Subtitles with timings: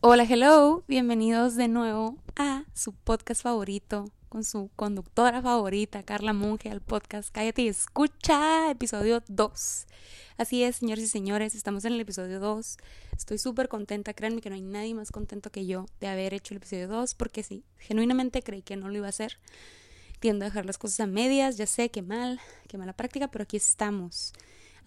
[0.00, 6.70] Hola, hello, bienvenidos de nuevo a su podcast favorito con su conductora favorita, Carla Monge,
[6.70, 9.86] al podcast Cállate y Escucha, episodio 2.
[10.36, 12.76] Así es, señores y señores, estamos en el episodio 2.
[13.16, 16.54] Estoy súper contenta, créanme que no hay nadie más contento que yo de haber hecho
[16.54, 19.40] el episodio 2, porque sí, genuinamente creí que no lo iba a hacer.
[20.20, 22.38] Tiendo a dejar las cosas a medias, ya sé que mal,
[22.68, 24.32] que mala práctica, pero aquí estamos.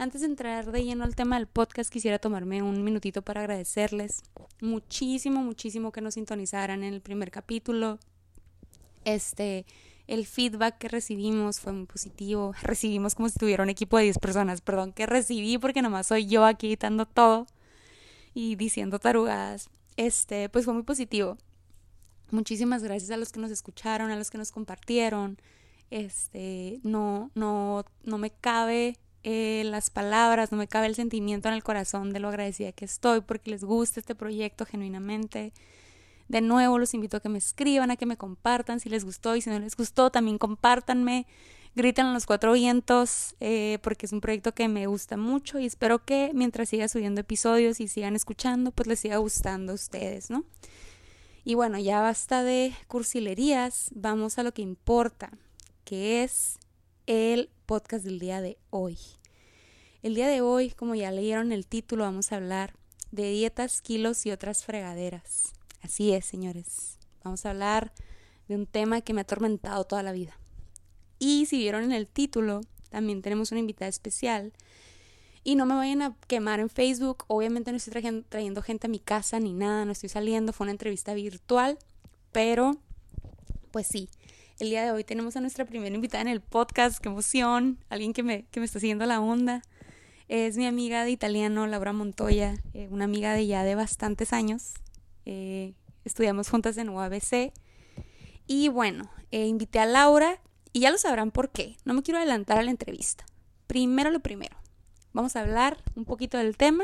[0.01, 4.23] Antes de entrar de lleno al tema del podcast, quisiera tomarme un minutito para agradecerles
[4.59, 7.99] muchísimo, muchísimo que nos sintonizaran en el primer capítulo.
[9.05, 9.63] Este,
[10.07, 12.55] el feedback que recibimos fue muy positivo.
[12.63, 16.25] Recibimos como si tuviera un equipo de 10 personas, perdón, que recibí porque nomás soy
[16.25, 17.45] yo aquí editando todo
[18.33, 19.69] y diciendo tarugadas.
[19.97, 21.37] Este, pues fue muy positivo.
[22.31, 25.37] Muchísimas gracias a los que nos escucharon, a los que nos compartieron.
[25.91, 31.53] Este, no, no, no me cabe eh, las palabras, no me cabe el sentimiento en
[31.53, 35.53] el corazón de lo agradecida que estoy porque les gusta este proyecto genuinamente.
[36.27, 39.35] De nuevo los invito a que me escriban, a que me compartan si les gustó
[39.35, 41.27] y si no les gustó también compártanme,
[41.75, 45.65] griten a los cuatro vientos eh, porque es un proyecto que me gusta mucho y
[45.65, 50.29] espero que mientras siga subiendo episodios y sigan escuchando pues les siga gustando a ustedes,
[50.29, 50.45] ¿no?
[51.43, 55.31] Y bueno, ya basta de cursilerías, vamos a lo que importa,
[55.83, 56.59] que es
[57.07, 58.97] el podcast del día de hoy.
[60.03, 62.73] El día de hoy, como ya leyeron el título, vamos a hablar
[63.11, 65.53] de dietas, kilos y otras fregaderas.
[65.81, 66.97] Así es, señores.
[67.23, 67.91] Vamos a hablar
[68.47, 70.37] de un tema que me ha atormentado toda la vida.
[71.19, 74.53] Y si vieron en el título, también tenemos una invitada especial.
[75.43, 77.25] Y no me vayan a quemar en Facebook.
[77.27, 80.53] Obviamente no estoy trayendo, trayendo gente a mi casa ni nada, no estoy saliendo.
[80.53, 81.77] Fue una entrevista virtual.
[82.31, 82.77] Pero,
[83.71, 84.09] pues sí,
[84.61, 88.13] el día de hoy tenemos a nuestra primera invitada en el podcast, qué emoción, alguien
[88.13, 89.63] que me, que me está siguiendo la onda.
[90.27, 94.75] Es mi amiga de italiano, Laura Montoya, eh, una amiga de ya de bastantes años.
[95.25, 95.73] Eh,
[96.05, 97.53] estudiamos juntas en UABC.
[98.45, 100.39] Y bueno, eh, invité a Laura
[100.71, 101.75] y ya lo sabrán por qué.
[101.83, 103.25] No me quiero adelantar a la entrevista.
[103.65, 104.55] Primero lo primero.
[105.11, 106.83] Vamos a hablar un poquito del tema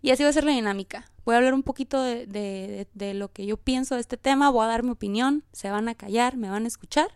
[0.00, 1.10] y así va a ser la dinámica.
[1.24, 4.68] Voy a hablar un poquito de, lo que yo pienso de este tema, voy a
[4.68, 7.08] dar mi opinión, se van a callar, me van a escuchar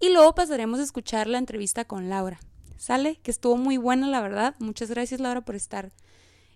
[0.00, 2.38] y luego pasaremos a escuchar la entrevista con Laura.
[2.76, 3.16] ¿Sale?
[3.16, 4.54] Que estuvo muy buena, la verdad.
[4.60, 5.90] Muchas gracias, Laura, por estar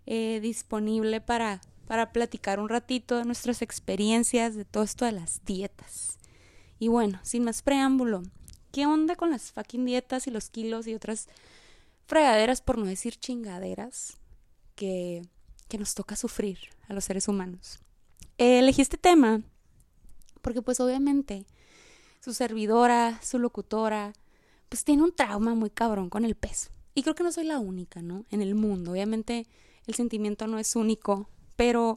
[0.06, 5.44] eh, disponible para, para platicar un ratito de nuestras experiencias, de todo esto de las
[5.44, 6.18] dietas.
[6.78, 8.22] Y bueno, sin más preámbulo,
[8.70, 11.28] ¿qué onda con las fucking dietas y los kilos y otras
[12.06, 14.18] fregaderas, por no decir chingaderas,
[14.74, 15.22] que
[15.72, 17.78] que nos toca sufrir a los seres humanos.
[18.36, 19.40] elegí este tema
[20.42, 21.46] porque pues obviamente
[22.20, 24.12] su servidora, su locutora,
[24.68, 26.68] pues tiene un trauma muy cabrón con el peso.
[26.94, 28.26] Y creo que no soy la única, ¿no?
[28.28, 28.90] En el mundo.
[28.90, 29.46] Obviamente
[29.86, 31.96] el sentimiento no es único, pero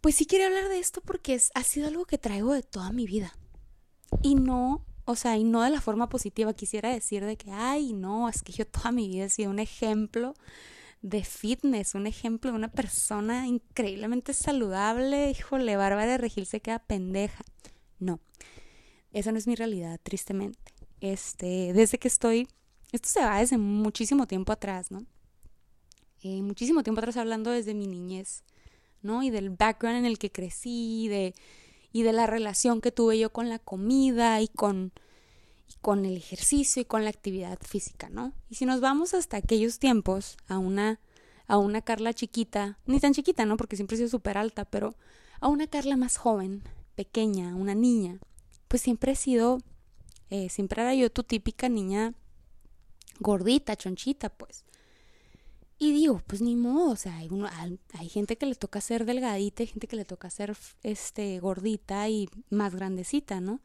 [0.00, 2.90] pues sí quería hablar de esto porque es, ha sido algo que traigo de toda
[2.90, 3.36] mi vida.
[4.22, 6.54] Y no, o sea, y no de la forma positiva.
[6.54, 9.58] Quisiera decir de que, ay, no, es que yo toda mi vida he sido un
[9.58, 10.32] ejemplo
[11.02, 16.78] de fitness, un ejemplo de una persona increíblemente saludable, híjole, Bárbara de Regil se queda
[16.78, 17.44] pendeja.
[17.98, 18.20] No,
[19.12, 20.72] esa no es mi realidad, tristemente.
[21.00, 22.48] Este, desde que estoy,
[22.92, 25.06] esto se va desde muchísimo tiempo atrás, ¿no?
[26.22, 28.42] Eh, muchísimo tiempo atrás hablando desde mi niñez,
[29.02, 29.22] ¿no?
[29.22, 31.34] Y del background en el que crecí, de,
[31.92, 34.92] y de la relación que tuve yo con la comida y con,
[35.80, 38.32] con el ejercicio y con la actividad física, ¿no?
[38.48, 41.00] Y si nos vamos hasta aquellos tiempos, a una,
[41.46, 43.56] a una Carla chiquita, ni tan chiquita, ¿no?
[43.56, 44.94] Porque siempre he sido súper alta, pero
[45.40, 46.62] a una Carla más joven,
[46.94, 48.18] pequeña, una niña,
[48.68, 49.58] pues siempre he sido,
[50.30, 52.14] eh, siempre era yo tu típica niña
[53.20, 54.64] gordita, chonchita, pues.
[55.78, 57.48] Y digo, pues ni modo, o sea, hay, uno,
[57.92, 62.08] hay gente que le toca ser delgadita, hay gente que le toca ser este, gordita
[62.08, 63.60] y más grandecita, ¿no?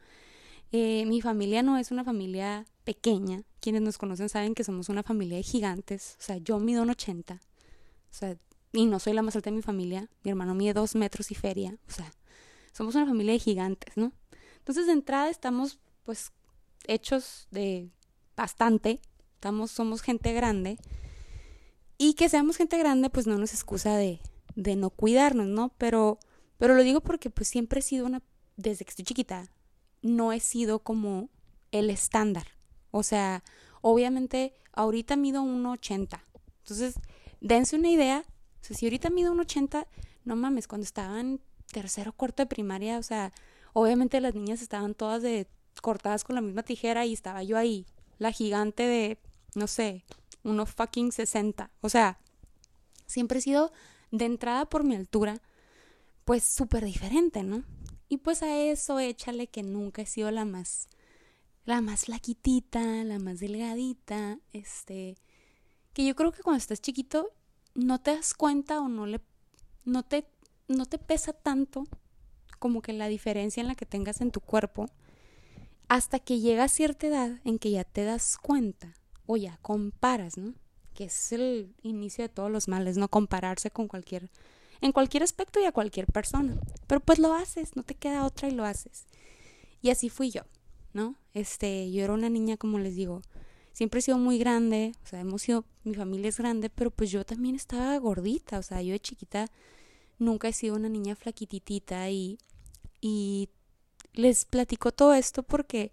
[0.72, 3.44] Eh, mi familia no es una familia pequeña.
[3.60, 6.16] Quienes nos conocen saben que somos una familia de gigantes.
[6.20, 7.36] O sea, yo mido un 80.
[7.36, 8.38] O sea,
[8.72, 10.10] y no soy la más alta de mi familia.
[10.24, 11.78] Mi hermano mide dos metros y feria.
[11.88, 12.12] O sea,
[12.72, 14.14] somos una familia de gigantes, ¿no?
[14.60, 16.32] Entonces, de entrada estamos, pues,
[16.88, 17.90] hechos de
[18.38, 19.02] bastante.
[19.36, 20.78] Estamos, somos gente grande.
[21.98, 24.22] Y que seamos gente grande, pues no nos excusa de,
[24.56, 25.74] de no cuidarnos, ¿no?
[25.78, 26.18] Pero,
[26.58, 28.24] pero lo digo porque, pues, siempre he sido una,
[28.56, 29.50] desde que estoy chiquita,
[30.02, 31.30] no he sido como
[31.72, 32.48] el estándar.
[32.92, 33.44] O sea,
[33.82, 36.22] obviamente ahorita mido 1,80.
[36.60, 36.96] Entonces,
[37.40, 38.26] dense una idea.
[38.62, 39.88] O sea, si ahorita mido 1,80,
[40.24, 43.32] no mames, cuando estaba en tercero cuarto de primaria, o sea,
[43.74, 45.48] obviamente las niñas estaban todas de
[45.82, 47.86] cortadas con la misma tijera y estaba yo ahí,
[48.20, 49.18] la gigante de,
[49.56, 50.04] no sé,
[50.44, 51.72] uno fucking 60.
[51.82, 52.20] O sea,
[53.06, 53.72] siempre he sido
[54.12, 55.42] de entrada por mi altura,
[56.26, 57.64] pues súper diferente, ¿no?
[58.12, 60.90] Y pues a eso échale que nunca he sido la más,
[61.64, 65.16] la más flaquitita, la más delgadita, este,
[65.94, 67.32] que yo creo que cuando estás chiquito
[67.74, 69.22] no te das cuenta o no le,
[69.86, 70.28] no te,
[70.68, 71.86] no te pesa tanto
[72.60, 74.88] como que la diferencia en la que tengas en tu cuerpo
[75.88, 78.94] hasta que llega a cierta edad en que ya te das cuenta
[79.26, 80.54] o ya comparas, ¿no?
[80.94, 84.30] Que es el inicio de todos los males, no compararse con cualquier
[84.82, 86.60] en cualquier aspecto y a cualquier persona.
[86.88, 89.06] Pero pues lo haces, no te queda otra y lo haces.
[89.82, 90.42] Y así fui yo,
[90.94, 91.16] ¿no?
[91.34, 93.22] Este, yo era una niña, como les digo,
[93.74, 97.12] siempre he sido muy grande, o sea, hemos sido, mi familia es grande, pero pues
[97.12, 99.48] yo también estaba gordita, o sea, yo de chiquita
[100.20, 102.38] nunca he sido una niña flaquititita y,
[103.00, 103.50] y
[104.14, 105.92] les platico todo esto porque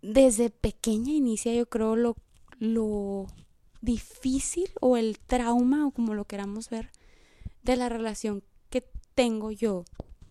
[0.00, 2.16] desde pequeña inicia yo creo lo,
[2.58, 3.26] lo
[3.80, 6.90] difícil o el trauma o como lo queramos ver
[7.62, 9.84] de la relación que tengo yo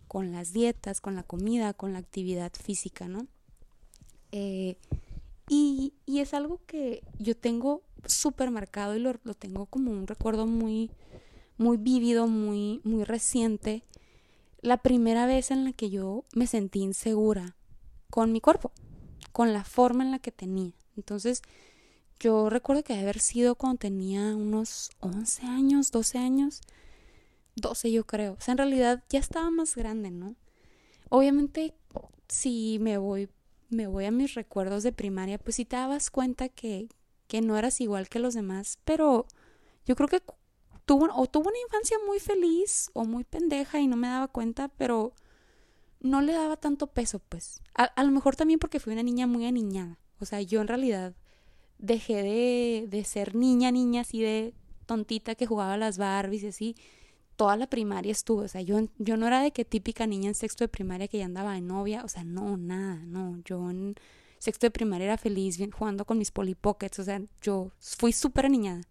[0.08, 3.28] con las dietas, con la comida, con la actividad física, ¿no?
[4.32, 4.78] Eh,
[5.48, 10.08] y, y, es algo que yo tengo súper marcado y lo, lo, tengo como un
[10.08, 10.92] recuerdo muy,
[11.58, 13.84] muy vívido, muy, muy reciente.
[14.62, 17.56] La primera vez en la que yo me sentí insegura
[18.10, 18.72] con mi cuerpo,
[19.32, 20.74] con la forma en la que tenía.
[20.96, 21.42] Entonces,
[22.20, 26.62] yo recuerdo que haber sido cuando tenía unos 11 años, 12 años,
[27.56, 28.34] 12 yo creo.
[28.34, 30.36] O sea, en realidad ya estaba más grande, ¿no?
[31.10, 31.76] Obviamente,
[32.28, 33.30] si me voy,
[33.70, 36.88] me voy a mis recuerdos de primaria, pues sí te dabas cuenta que,
[37.28, 39.28] que no eras igual que los demás, pero
[39.86, 40.22] yo creo que
[40.86, 44.70] tuvo, o tuvo una infancia muy feliz o muy pendeja y no me daba cuenta,
[44.70, 45.14] pero
[46.00, 47.62] no le daba tanto peso, pues.
[47.74, 50.00] A, lo mejor también porque fui una niña muy aniñada.
[50.20, 51.16] O sea, yo en realidad
[51.78, 54.54] dejé de, de ser niña, niña, así de
[54.86, 56.76] tontita que jugaba las Barbies y así
[57.42, 60.36] toda la primaria estuve, o sea, yo, yo no era de que típica niña en
[60.36, 63.96] sexto de primaria que ya andaba de novia, o sea, no, nada, no, yo en
[64.38, 68.14] sexto de primaria era feliz bien, jugando con mis Polly Pockets, o sea, yo fui
[68.14, 68.84] súper niñada.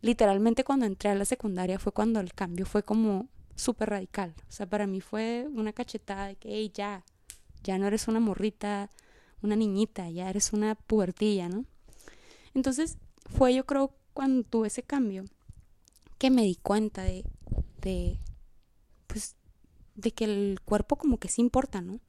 [0.00, 4.50] Literalmente cuando entré a la secundaria fue cuando el cambio fue como súper radical, o
[4.50, 7.04] sea, para mí fue una cachetada de que, hey, ya,
[7.64, 8.88] ya no eres una morrita,
[9.42, 11.66] una niñita, ya eres una pubertilla, ¿no?
[12.54, 12.96] Entonces
[13.28, 15.26] fue yo creo cuando tuve ese cambio
[16.16, 17.26] que me di cuenta de
[17.84, 18.18] de,
[19.06, 19.36] pues,
[19.94, 22.00] de que el cuerpo como que sí importa, ¿no?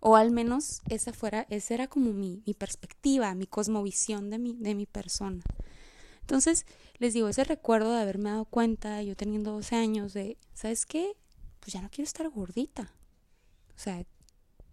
[0.00, 4.54] O al menos esa fuera, esa era como mi, mi perspectiva, mi cosmovisión de mi,
[4.54, 5.42] de mi persona.
[6.20, 6.66] Entonces,
[6.98, 11.16] les digo, ese recuerdo de haberme dado cuenta, yo teniendo 12 años, de, ¿sabes qué?
[11.58, 12.92] Pues ya no quiero estar gordita.
[13.74, 14.04] O sea,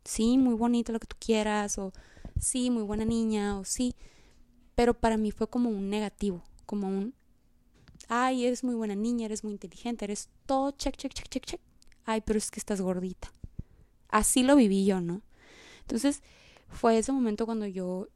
[0.04, 1.94] sí, muy bonito lo que tú quieras, o
[2.40, 3.96] sí, muy buena niña, o sí.
[4.76, 7.16] Pero para mí fue como un negativo, como un,
[8.08, 11.62] Ay, eres muy buena niña, eres muy inteligente, eres todo check, check, check, check, check.
[12.06, 13.32] Ay, pero es que estás gordita.
[14.10, 15.22] Así lo viví yo, ¿no?
[15.82, 16.22] Entonces,
[16.70, 18.08] fue ese momento cuando yo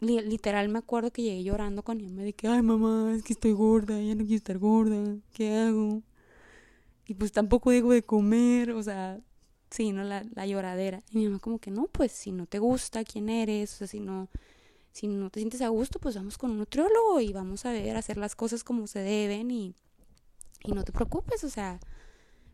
[0.00, 3.32] literal me acuerdo que llegué llorando con mi mamá de que, ay mamá, es que
[3.32, 6.02] estoy gorda, ya no quiero estar gorda, ¿qué hago?
[7.06, 9.20] Y pues tampoco dejo de comer, o sea,
[9.70, 10.02] sí, ¿no?
[10.02, 11.04] La, la lloradera.
[11.10, 13.86] Y mi mamá como que, no, pues si no te gusta quién eres, o sea,
[13.86, 14.28] si no,
[14.96, 17.98] si no te sientes a gusto, pues vamos con un nutriólogo y vamos a ver,
[17.98, 19.74] hacer las cosas como se deben y,
[20.64, 21.80] y no te preocupes, o sea,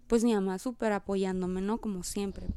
[0.09, 1.81] pues mi mamá súper apoyándome, ¿no?
[1.81, 2.49] Como siempre.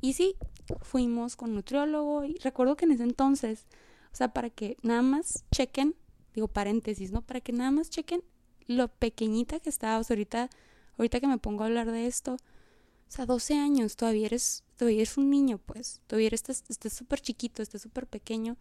[0.00, 0.34] Y sí,
[0.82, 3.66] fuimos con nutriólogo y recuerdo que en ese entonces,
[4.12, 5.94] o sea, para que nada más chequen,
[6.34, 7.22] digo paréntesis, ¿no?
[7.22, 8.24] Para que nada más chequen
[8.66, 10.50] lo pequeñita que estaba, o sea, ahorita,
[10.98, 15.02] ahorita que me pongo a hablar de esto, o sea, 12 años, todavía eres, todavía
[15.02, 18.56] eres un niño, pues, todavía estás súper chiquito, estás súper pequeño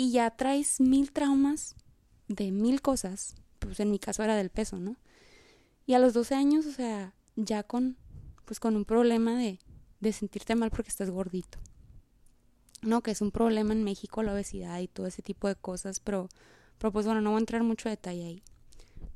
[0.00, 1.76] y ya traes mil traumas
[2.26, 4.96] de mil cosas, pues en mi caso era del peso, ¿no?
[5.84, 7.98] Y a los 12 años, o sea, ya con,
[8.46, 9.58] pues con un problema de,
[10.00, 11.58] de sentirte mal porque estás gordito.
[12.80, 16.00] No, que es un problema en México la obesidad y todo ese tipo de cosas,
[16.00, 16.30] pero,
[16.78, 18.42] pero pues bueno, no voy a entrar mucho detalle ahí.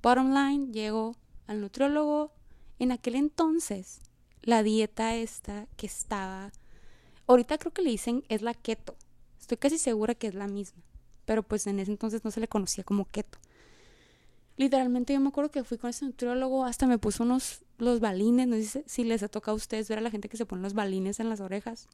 [0.03, 2.31] Bottom line, llego al nutriólogo.
[2.79, 4.03] En aquel entonces,
[4.43, 6.53] la dieta esta que estaba,
[7.27, 8.99] ahorita creo que le dicen es la keto,
[9.45, 10.83] Estoy casi segura que es la misma,
[11.27, 13.39] pero pues en ese entonces no se le conocía como keto.
[14.57, 18.49] Literalmente yo me acuerdo que fui con ese nutriólogo, hasta me puso unos los balines,
[18.49, 20.63] no sé si les ha tocado a ustedes ver a la gente que se pone
[20.63, 21.89] los balines en las orejas.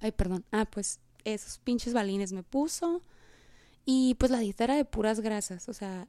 [0.00, 0.44] Ay, perdón.
[0.50, 3.04] Ah, pues esos pinches balines me puso.
[3.84, 6.08] Y pues la dieta era de puras grasas, o sea,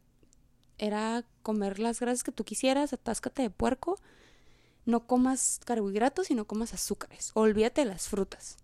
[0.80, 4.00] era comer las grasas que tú quisieras, atáscate de puerco,
[4.88, 8.58] no comas carbohidratos y no comas azúcares, olvídate de las frutas.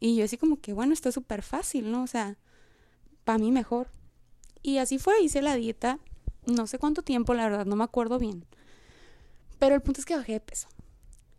[0.00, 2.02] Y yo así como que, bueno, está súper fácil, ¿no?
[2.02, 2.36] O sea,
[3.24, 3.88] para mí mejor.
[4.62, 5.98] Y así fue, hice la dieta,
[6.46, 8.44] no sé cuánto tiempo, la verdad, no me acuerdo bien.
[9.58, 10.68] Pero el punto es que bajé de peso.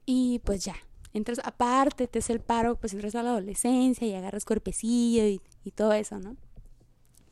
[0.06, 0.76] Y pues ya,
[1.14, 5.42] entras, aparte, te es el paro, pues entras a la adolescencia y agarras cuerpecillo y,
[5.64, 6.36] y todo eso, ¿no?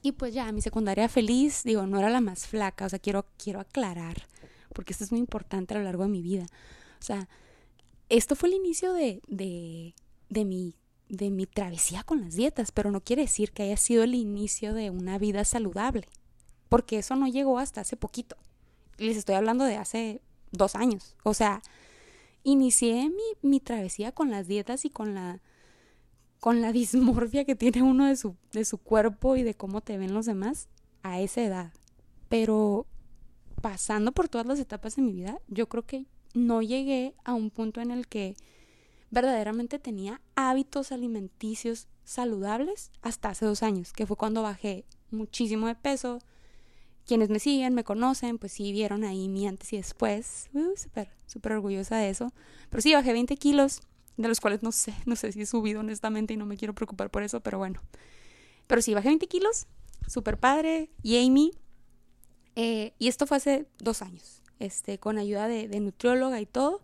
[0.02, 3.26] Y pues ya, mi secundaria feliz, digo, no era la más flaca, o sea, quiero,
[3.38, 4.28] quiero aclarar,
[4.74, 6.46] porque esto es muy importante a lo largo de mi vida.
[7.00, 7.30] O sea,
[8.10, 9.96] esto fue el inicio de, de,
[10.30, 10.76] de, mi,
[11.14, 14.74] de mi travesía con las dietas, pero no quiere decir que haya sido el inicio
[14.74, 16.08] de una vida saludable,
[16.70, 18.36] porque eso no llegó hasta hace poquito.
[18.98, 21.16] Les estoy hablando de hace dos años.
[21.24, 21.62] O sea,
[22.44, 25.40] inicié mi, mi travesía con las dietas y con la
[26.40, 29.98] con la dismorfia que tiene uno de su, de su cuerpo y de cómo te
[29.98, 30.68] ven los demás
[31.04, 31.74] a esa edad.
[32.28, 32.88] Pero
[33.62, 37.50] pasando por todas las etapas de mi vida, yo creo que no llegué a un
[37.52, 38.36] punto en el que
[39.14, 45.76] verdaderamente tenía hábitos alimenticios saludables hasta hace dos años, que fue cuando bajé muchísimo de
[45.76, 46.18] peso.
[47.06, 50.50] Quienes me siguen, me conocen, pues sí vieron ahí mi antes y después.
[50.54, 50.74] Uh,
[51.28, 52.34] súper, orgullosa de eso.
[52.72, 53.82] Pero sí, bajé 20 kilos
[54.18, 56.74] de los cuales no sé, no sé si he subido honestamente y no me quiero
[56.74, 57.82] preocupar por eso, pero bueno.
[58.66, 59.68] Pero sí, bajé 20 kilos,
[60.08, 61.52] súper padre, y Amy,
[62.56, 66.82] eh, y esto fue hace dos años, este, con ayuda de, de nutrióloga y todo.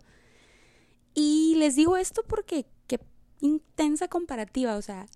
[1.14, 3.00] Y les digo esto porque qué
[3.40, 5.06] intensa comparativa, o sea,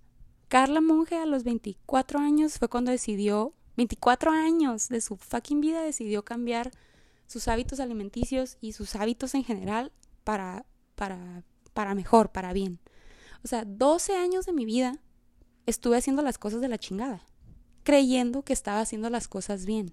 [0.49, 5.83] Carla Monge a los 24 años fue cuando decidió, 24 años de su fucking vida
[5.83, 6.71] decidió cambiar
[7.27, 11.43] sus hábitos alimenticios y sus hábitos en general para, para
[11.75, 12.79] para mejor, para bien.
[13.43, 14.99] O sea, 12 años de mi vida
[15.67, 17.27] estuve haciendo las cosas de la chingada,
[17.83, 19.93] creyendo que estaba haciendo las cosas bien,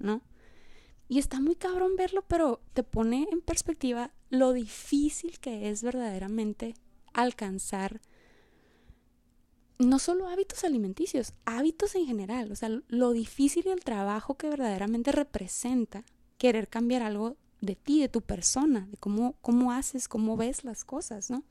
[0.00, 0.22] ¿no?
[1.06, 6.74] Y está muy cabrón verlo, pero te pone en perspectiva lo difícil que es verdaderamente
[7.12, 8.00] alcanzar
[9.78, 14.48] no solo hábitos alimenticios, hábitos en general, o sea, lo difícil y el trabajo que
[14.48, 16.04] verdaderamente representa
[16.38, 20.84] querer cambiar algo de ti, de tu persona, de cómo, cómo haces, cómo ves las
[20.84, 21.42] cosas, ¿no?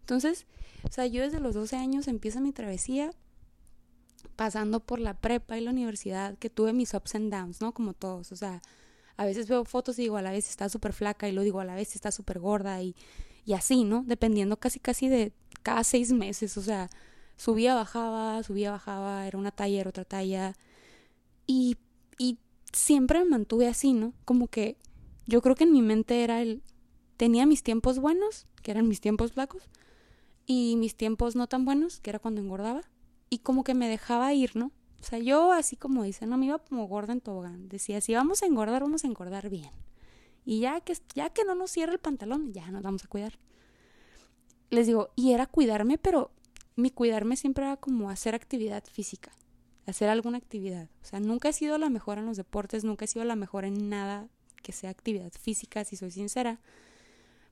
[0.00, 0.46] Entonces,
[0.82, 3.12] o sea, yo desde los 12 años empiezo mi travesía
[4.36, 7.72] pasando por la prepa y la universidad, que tuve mis ups and downs, ¿no?
[7.72, 8.62] Como todos, o sea,
[9.20, 11.60] a veces veo fotos y digo a la vez está súper flaca y lo digo
[11.60, 12.96] a la vez está súper gorda y,
[13.44, 14.02] y así, ¿no?
[14.06, 16.88] Dependiendo casi casi de cada seis meses, o sea,
[17.36, 20.54] subía, bajaba, subía, bajaba, era una talla, era otra talla
[21.46, 21.76] y,
[22.16, 22.38] y
[22.72, 24.14] siempre me mantuve así, ¿no?
[24.24, 24.78] Como que
[25.26, 26.62] yo creo que en mi mente era el,
[27.18, 29.68] tenía mis tiempos buenos, que eran mis tiempos flacos,
[30.46, 32.80] y mis tiempos no tan buenos, que era cuando engordaba,
[33.28, 34.72] y como que me dejaba ir, ¿no?
[35.00, 37.68] O sea, yo así como dice, no me iba como gorda en tobogán.
[37.68, 39.70] Decía, si vamos a engordar, vamos a engordar bien.
[40.44, 43.38] Y ya que, ya que no nos cierra el pantalón, ya nos vamos a cuidar.
[44.68, 46.30] Les digo, y era cuidarme, pero
[46.76, 49.32] mi cuidarme siempre era como hacer actividad física,
[49.86, 50.88] hacer alguna actividad.
[51.02, 53.64] O sea, nunca he sido la mejor en los deportes, nunca he sido la mejor
[53.64, 54.28] en nada
[54.62, 56.60] que sea actividad física, si soy sincera.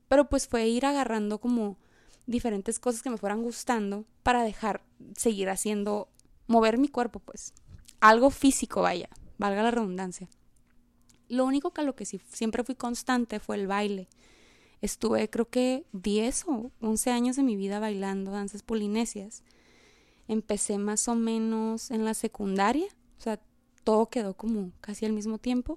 [0.07, 1.77] Pero pues fue ir agarrando como
[2.25, 4.83] diferentes cosas que me fueran gustando para dejar,
[5.15, 6.09] seguir haciendo,
[6.49, 7.53] mover mi cuerpo, pues.
[8.01, 10.27] Algo físico, vaya, valga la redundancia.
[11.29, 14.09] Lo único que a lo que sí, siempre fui constante fue el baile.
[14.81, 19.43] Estuve creo que 10 o 11 años de mi vida bailando danzas polinesias.
[20.27, 22.87] Empecé más o menos en la secundaria,
[23.17, 23.39] o sea,
[23.83, 25.75] todo quedó como casi al mismo tiempo.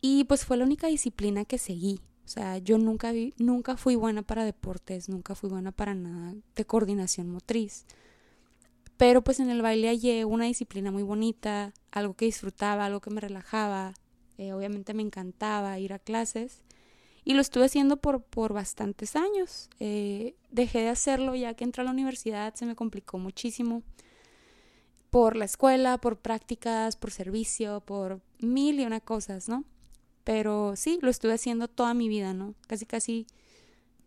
[0.00, 2.00] Y pues fue la única disciplina que seguí.
[2.24, 6.64] O sea, yo nunca, nunca fui buena para deportes, nunca fui buena para nada de
[6.64, 7.84] coordinación motriz.
[9.00, 13.08] Pero pues en el baile hallé una disciplina muy bonita, algo que disfrutaba, algo que
[13.08, 13.94] me relajaba.
[14.36, 16.60] Eh, obviamente me encantaba ir a clases.
[17.24, 19.70] Y lo estuve haciendo por, por bastantes años.
[19.78, 23.82] Eh, dejé de hacerlo ya que entré a la universidad, se me complicó muchísimo.
[25.08, 29.64] Por la escuela, por prácticas, por servicio, por mil y una cosas, ¿no?
[30.24, 32.54] Pero sí, lo estuve haciendo toda mi vida, ¿no?
[32.66, 33.26] Casi, casi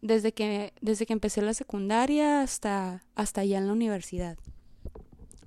[0.04, 4.38] desde que, desde que empecé la secundaria hasta, hasta ya en la universidad.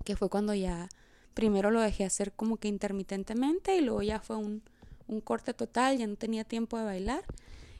[0.07, 0.89] Que fue cuando ya
[1.35, 4.63] primero lo dejé hacer como que intermitentemente y luego ya fue un,
[5.09, 7.25] un corte total, ya no tenía tiempo de bailar.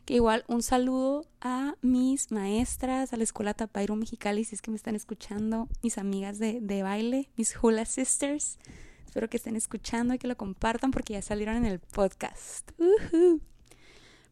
[0.05, 4.71] Que igual un saludo a mis maestras, a la escuela Tapairo Mexicali, si es que
[4.71, 8.59] me están escuchando, mis amigas de, de baile, mis Hula Sisters.
[9.07, 12.73] Espero que estén escuchando y que lo compartan porque ya salieron en el podcast.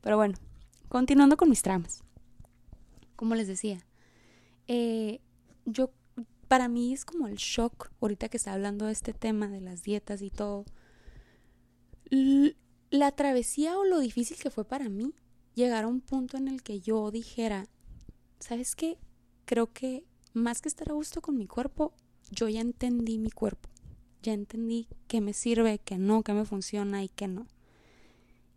[0.03, 0.35] Pero bueno,
[0.89, 2.03] continuando con mis tramas.
[3.17, 3.79] Como les decía,
[4.69, 5.21] eh,
[5.65, 5.91] yo,
[6.55, 9.83] para mí es como el shock, ahorita que está hablando de este tema de las
[9.83, 10.65] dietas y todo,
[12.91, 15.17] la travesía o lo difícil que fue para mí
[15.57, 17.67] llegar a un punto en el que yo dijera,
[18.39, 18.99] ¿sabes qué?
[19.47, 21.93] Creo que más que estar a gusto con mi cuerpo,
[22.31, 23.69] yo ya entendí mi cuerpo
[24.23, 27.49] ya entendí qué me sirve, qué no, qué me funciona y qué no.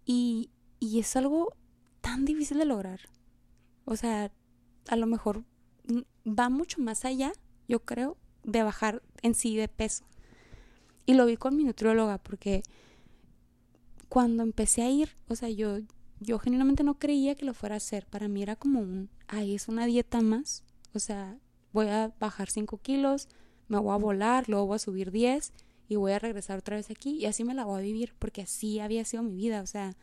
[0.05, 1.55] Y, y es algo
[2.01, 2.99] tan difícil de lograr.
[3.85, 4.31] O sea,
[4.87, 5.45] a lo mejor
[6.27, 7.33] va mucho más allá,
[7.67, 10.05] yo creo, de bajar en sí de peso.
[11.05, 12.63] Y lo vi con mi nutrióloga porque
[14.09, 15.79] cuando empecé a ir, o sea, yo,
[16.19, 18.05] yo genuinamente no creía que lo fuera a hacer.
[18.05, 20.63] Para mí era como un, ay, es una dieta más.
[20.93, 21.37] O sea,
[21.73, 23.27] voy a bajar 5 kilos,
[23.67, 25.53] me voy a volar, luego voy a subir 10
[25.89, 28.41] y voy a regresar otra vez aquí y así me la voy a vivir porque
[28.41, 29.61] así había sido mi vida.
[29.61, 29.95] O sea,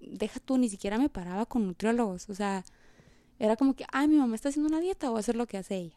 [0.00, 2.28] deja tú, ni siquiera me paraba con nutriólogos.
[2.28, 2.64] O sea,
[3.38, 5.58] era como que, ay, mi mamá está haciendo una dieta, voy a hacer lo que
[5.58, 5.96] hace ella.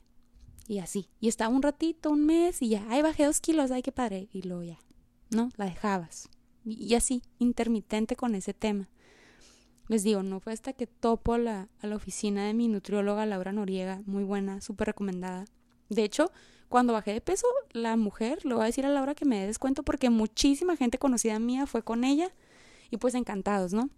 [0.68, 1.08] Y así.
[1.20, 4.28] Y estaba un ratito, un mes, y ya, ay, bajé dos kilos, ay, qué padre.
[4.32, 4.80] Y luego ya,
[5.30, 5.50] ¿no?
[5.56, 6.30] La dejabas.
[6.66, 8.90] Y, así, intermitente con ese tema.
[9.88, 13.54] Les digo, no fue hasta que topo la, a la oficina de mi nutrióloga Laura
[13.54, 15.46] Noriega, muy buena, súper recomendada.
[15.90, 16.30] De hecho,
[16.68, 19.48] cuando bajé de peso, la mujer, le voy a decir a Laura que me dé
[19.48, 22.34] descuento porque muchísima gente conocida mía fue con ella
[22.92, 23.90] y pues encantados, ¿no?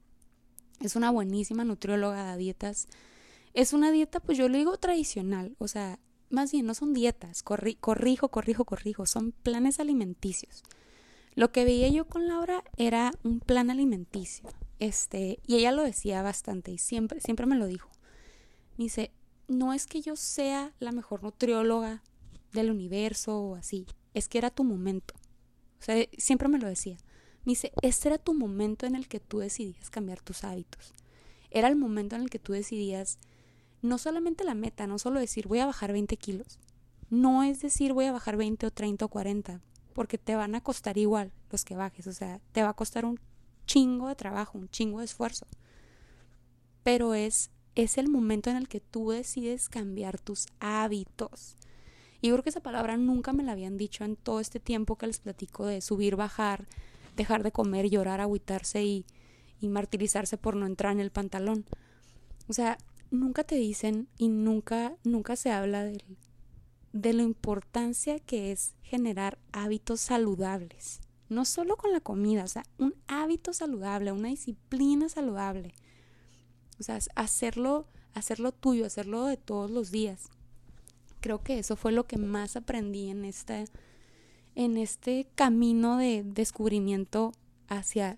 [0.80, 2.88] Es una buenísima nutrióloga de dietas.
[3.56, 5.98] Es una dieta, pues yo le digo tradicional, o sea,
[6.30, 10.64] más bien no son dietas, corrijo, corrijo, corrijo, son planes alimenticios.
[11.36, 14.50] Lo que veía yo con Laura era un plan alimenticio.
[14.80, 17.90] Este, y ella lo decía bastante y siempre, siempre me lo dijo.
[18.78, 19.12] Me dice,
[19.48, 22.04] no es que yo sea la mejor nutrióloga
[22.54, 25.16] del universo o así, es que era tu momento.
[25.80, 26.98] O sea, siempre me lo decía.
[27.46, 30.94] Me dice, este era tu momento en el que tú decidías cambiar tus hábitos.
[31.52, 33.18] Era el momento en el que tú decidías
[33.82, 36.60] no solamente la meta, no solo decir voy a bajar 20 kilos.
[37.10, 39.62] No es decir voy a bajar 20 o 30 o 40,
[39.94, 42.08] porque te van a costar igual los que bajes.
[42.08, 43.20] O sea, te va a costar un
[43.66, 45.48] chingo de trabajo, un chingo de esfuerzo.
[46.84, 51.56] Pero es, es el momento en el que tú decides cambiar tus hábitos.
[52.22, 55.08] Y creo que esa palabra nunca me la habían dicho en todo este tiempo que
[55.08, 56.68] les platico de subir, bajar,
[57.16, 59.06] dejar de comer, llorar, agüitarse y,
[59.62, 61.66] y martirizarse por no entrar en el pantalón.
[62.48, 62.78] O sea,
[63.12, 66.04] nunca te dicen y nunca, nunca se habla de,
[66.94, 71.02] de la importancia que es generar hábitos saludables.
[71.30, 75.74] No solo con la comida, o sea, un hábito saludable, una disciplina saludable.
[76.80, 80.30] O sea, hacerlo, hacerlo tuyo, hacerlo de todos los días.
[81.20, 83.66] Creo que eso fue lo que más aprendí en este,
[84.56, 87.34] en este camino de descubrimiento
[87.68, 88.18] hacia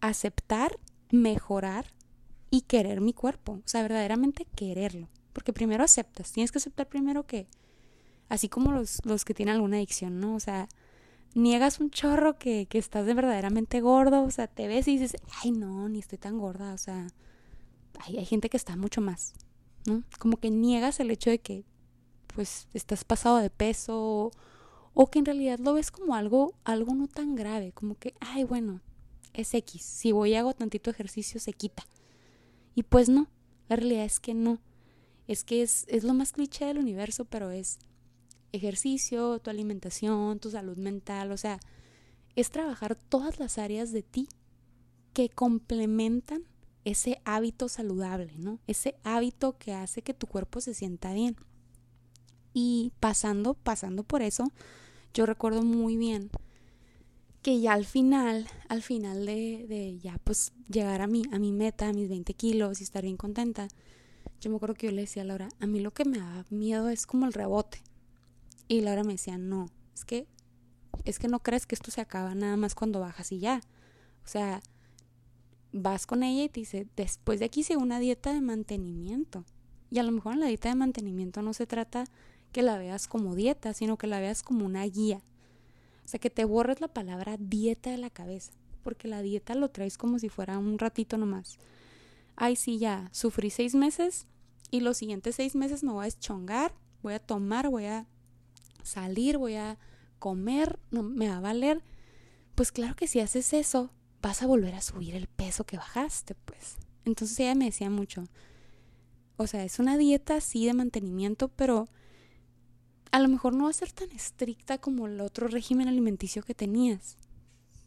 [0.00, 0.78] aceptar,
[1.10, 1.86] mejorar
[2.54, 5.08] y querer mi cuerpo, o sea, verdaderamente quererlo.
[5.32, 7.48] Porque primero aceptas, tienes que aceptar primero que,
[8.28, 10.36] así como los, los que tienen alguna adicción, ¿no?
[10.36, 10.68] O sea,
[11.34, 15.20] niegas un chorro que, que estás de verdaderamente gordo, o sea, te ves y dices,
[15.42, 17.08] ay, no, ni estoy tan gorda, o sea,
[17.98, 19.34] hay, hay gente que está mucho más,
[19.84, 20.04] ¿no?
[20.20, 21.64] Como que niegas el hecho de que,
[22.36, 24.30] pues, estás pasado de peso
[24.94, 28.44] o, que en realidad lo ves como algo, algo no tan grave, como que, ay,
[28.44, 28.80] bueno,
[29.32, 31.84] es X, si voy y hago tantito ejercicio se quita.
[32.74, 33.28] Y pues no,
[33.68, 34.60] la realidad es que no.
[35.26, 37.78] Es que es, es lo más cliché del universo, pero es
[38.52, 41.58] ejercicio, tu alimentación, tu salud mental, o sea,
[42.36, 44.28] es trabajar todas las áreas de ti
[45.12, 46.44] que complementan
[46.84, 48.58] ese hábito saludable, ¿no?
[48.66, 51.36] Ese hábito que hace que tu cuerpo se sienta bien.
[52.52, 54.44] Y pasando, pasando por eso,
[55.14, 56.30] yo recuerdo muy bien
[57.44, 61.52] que ya al final, al final de, de, ya pues llegar a mi, a mi
[61.52, 63.68] meta, a mis 20 kilos y estar bien contenta,
[64.40, 66.46] yo me acuerdo que yo le decía a Laura, a mí lo que me da
[66.48, 67.82] miedo es como el rebote.
[68.66, 70.26] Y Laura me decía, no, es que,
[71.04, 73.60] es que no crees que esto se acaba nada más cuando bajas y ya.
[74.24, 74.62] O sea,
[75.70, 79.44] vas con ella y te dice, después de aquí sigue una dieta de mantenimiento.
[79.90, 82.04] Y a lo mejor en la dieta de mantenimiento no se trata
[82.52, 85.20] que la veas como dieta, sino que la veas como una guía
[86.04, 89.70] o sea, que te borres la palabra dieta de la cabeza, porque la dieta lo
[89.70, 91.58] traes como si fuera un ratito nomás.
[92.36, 94.26] Ay, sí, ya, sufrí seis meses
[94.70, 98.06] y los siguientes seis meses me voy a deschongar, voy a tomar, voy a
[98.82, 99.78] salir, voy a
[100.18, 101.82] comer, no me va a valer.
[102.54, 103.90] Pues claro que si haces eso,
[104.20, 106.76] vas a volver a subir el peso que bajaste, pues.
[107.04, 108.24] Entonces ella me decía mucho,
[109.36, 111.88] o sea, es una dieta así de mantenimiento, pero
[113.14, 116.52] a lo mejor no va a ser tan estricta como el otro régimen alimenticio que
[116.52, 117.16] tenías.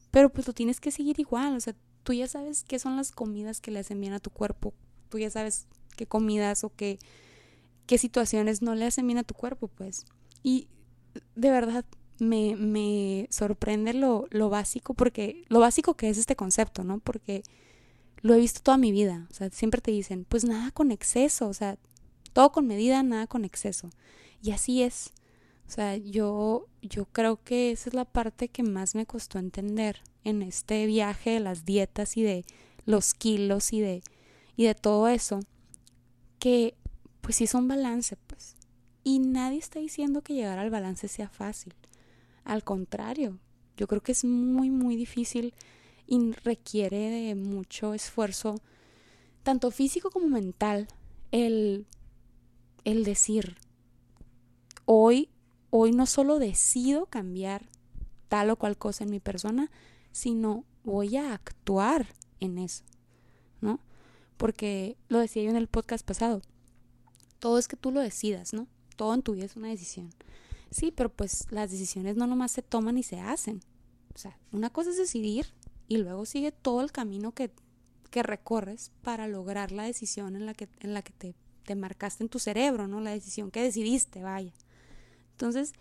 [0.09, 3.11] Pero pues lo tienes que seguir igual, o sea, tú ya sabes qué son las
[3.11, 4.73] comidas que le hacen bien a tu cuerpo,
[5.09, 6.97] tú ya sabes qué comidas o qué,
[7.87, 10.05] qué situaciones no le hacen bien a tu cuerpo, pues.
[10.43, 10.69] Y
[11.35, 11.83] de verdad
[12.19, 16.99] me, me sorprende lo, lo básico, porque lo básico que es este concepto, ¿no?
[16.99, 17.43] Porque
[18.21, 21.49] lo he visto toda mi vida, o sea, siempre te dicen, pues nada con exceso,
[21.49, 21.77] o sea,
[22.31, 23.89] todo con medida, nada con exceso.
[24.41, 25.13] Y así es.
[25.67, 30.01] O sea, yo, yo creo que esa es la parte que más me costó entender
[30.23, 32.45] en este viaje de las dietas y de
[32.85, 34.01] los kilos y de,
[34.55, 35.41] y de todo eso,
[36.39, 36.75] que
[37.21, 38.55] pues sí es un balance, pues.
[39.03, 41.73] Y nadie está diciendo que llegar al balance sea fácil.
[42.45, 43.39] Al contrario,
[43.75, 45.53] yo creo que es muy, muy difícil
[46.07, 48.55] y requiere de mucho esfuerzo,
[49.43, 50.87] tanto físico como mental,
[51.31, 51.85] el,
[52.85, 53.57] el decir,
[54.89, 55.29] hoy,
[55.69, 57.67] hoy no solo decido cambiar
[58.29, 59.69] tal o cual cosa en mi persona,
[60.13, 62.07] sino voy a actuar
[62.39, 62.85] en eso,
[63.59, 63.81] ¿no?
[64.37, 66.41] Porque lo decía yo en el podcast pasado,
[67.39, 68.67] todo es que tú lo decidas, ¿no?
[68.95, 70.09] Todo en tu vida es una decisión.
[70.71, 73.61] Sí, pero pues las decisiones no nomás se toman y se hacen.
[74.15, 75.47] O sea, una cosa es decidir
[75.89, 77.51] y luego sigue todo el camino que,
[78.09, 82.23] que recorres para lograr la decisión en la que, en la que te, te marcaste
[82.23, 83.01] en tu cerebro, ¿no?
[83.01, 84.53] La decisión que decidiste, vaya.
[85.37, 85.73] Entonces,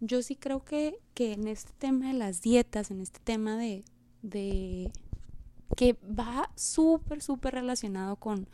[0.00, 3.84] yo sí creo que, que en este tema de las dietas, en este tema de,
[4.22, 4.92] de
[5.76, 8.46] que va súper, súper relacionado con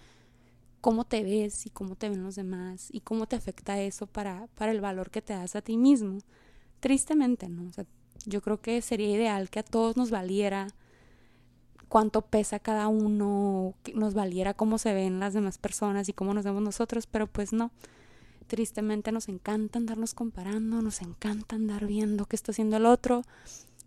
[0.81, 4.47] cómo te ves y cómo te ven los demás y cómo te afecta eso para,
[4.55, 6.21] para el valor que te das a ti mismo.
[6.81, 7.69] Tristemente, ¿no?
[7.69, 7.85] O sea,
[8.25, 10.69] yo creo que sería ideal que a todos nos valiera
[11.91, 16.33] cuánto pesa cada uno, que nos valiera cómo se ven las demás personas y cómo
[16.33, 17.73] nos vemos nosotros, pero pues no.
[18.51, 23.23] Tristemente nos encanta andarnos comparando, nos encanta andar viendo qué está haciendo el otro.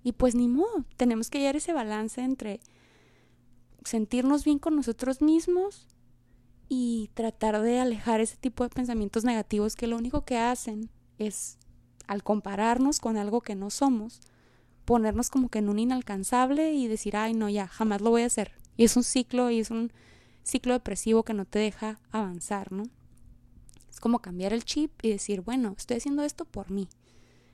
[0.05, 2.61] Y pues ni modo, tenemos que hallar ese balance entre
[3.83, 5.85] sentirnos bien con nosotros mismos
[6.69, 11.57] y tratar de alejar ese tipo de pensamientos negativos que lo único que hacen es,
[12.07, 14.21] al compararnos con algo que no somos,
[14.85, 18.27] ponernos como que en un inalcanzable y decir, ay, no, ya, jamás lo voy a
[18.27, 18.53] hacer.
[18.77, 19.91] Y es un ciclo y es un
[20.41, 22.85] ciclo depresivo que no te deja avanzar, ¿no?
[24.03, 26.89] Como cambiar el chip y decir, bueno, estoy haciendo esto por mí.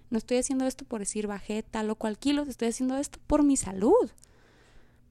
[0.10, 3.44] No estoy haciendo esto por decir bajé tal o cual kilos, estoy haciendo esto por
[3.44, 4.10] mi salud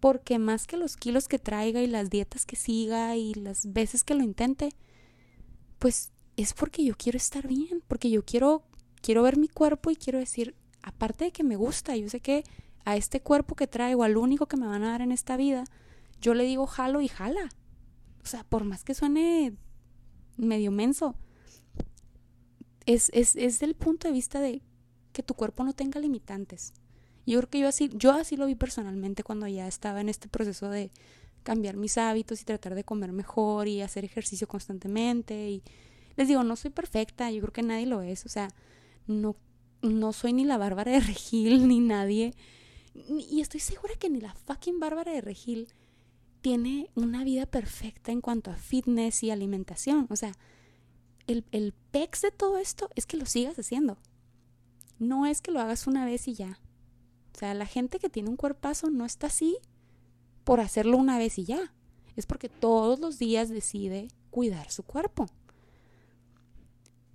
[0.00, 4.02] porque más que los kilos que traiga y las dietas que siga y las veces
[4.02, 4.70] que lo intente,
[5.78, 8.64] pues es porque yo quiero estar bien, porque yo quiero
[9.00, 12.42] quiero ver mi cuerpo y quiero decir, aparte de que me gusta, yo sé que
[12.84, 15.62] a este cuerpo que traigo, al único que me van a dar en esta vida,
[16.20, 17.48] yo le digo jalo y jala.
[18.24, 19.54] O sea, por más que suene
[20.36, 21.14] medio menso,
[22.88, 24.62] es, es, es del punto de vista de
[25.12, 26.72] que tu cuerpo no tenga limitantes.
[27.26, 30.26] Yo creo que yo así, yo así lo vi personalmente cuando ya estaba en este
[30.28, 30.90] proceso de
[31.42, 35.50] cambiar mis hábitos y tratar de comer mejor y hacer ejercicio constantemente.
[35.50, 35.62] Y
[36.16, 38.24] les digo, no soy perfecta, yo creo que nadie lo es.
[38.24, 38.48] O sea,
[39.06, 39.36] no,
[39.82, 42.32] no soy ni la Bárbara de Regil, ni nadie.
[42.94, 45.68] Y estoy segura que ni la fucking Bárbara de Regil
[46.40, 50.06] tiene una vida perfecta en cuanto a fitness y alimentación.
[50.08, 50.32] O sea,
[51.28, 53.96] el, el pex de todo esto es que lo sigas haciendo.
[54.98, 56.58] No es que lo hagas una vez y ya.
[57.34, 59.58] O sea, la gente que tiene un cuerpazo no está así
[60.42, 61.72] por hacerlo una vez y ya.
[62.16, 65.26] Es porque todos los días decide cuidar su cuerpo.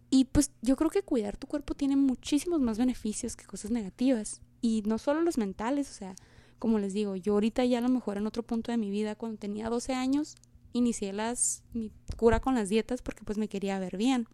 [0.10, 4.42] Y pues yo creo que cuidar tu cuerpo tiene muchísimos más beneficios que cosas negativas.
[4.62, 6.16] Y no solo los mentales, o sea,
[6.60, 9.16] como les digo, yo ahorita ya a lo mejor en otro punto de mi vida,
[9.16, 10.36] cuando tenía 12 años,
[10.74, 14.28] inicié las, mi cura con las dietas porque pues me quería ver bien.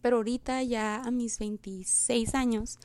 [0.00, 2.78] Pero ahorita ya a mis 26 años,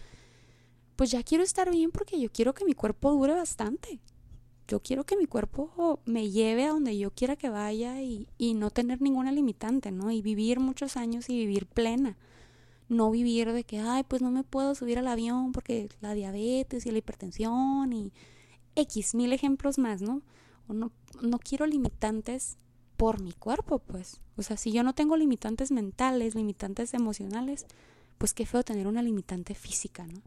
[0.96, 4.00] pues ya quiero estar bien porque yo quiero que mi cuerpo dure bastante.
[4.68, 8.54] Yo quiero que mi cuerpo me lleve a donde yo quiera que vaya y, y
[8.54, 10.12] no tener ninguna limitante, ¿no?
[10.12, 12.18] Y vivir muchos años y vivir plena.
[12.90, 16.86] No vivir de que, ay, pues no me puedo subir al avión porque la diabetes
[16.86, 18.12] y la hipertensión y
[18.76, 20.22] X, mil ejemplos más, ¿no?
[20.68, 22.58] No, no quiero limitantes
[22.98, 24.22] por mi cuerpo, pues.
[24.36, 27.66] O sea, si yo no tengo limitantes mentales, limitantes emocionales,
[28.18, 30.22] pues qué feo tener una limitante física, ¿no?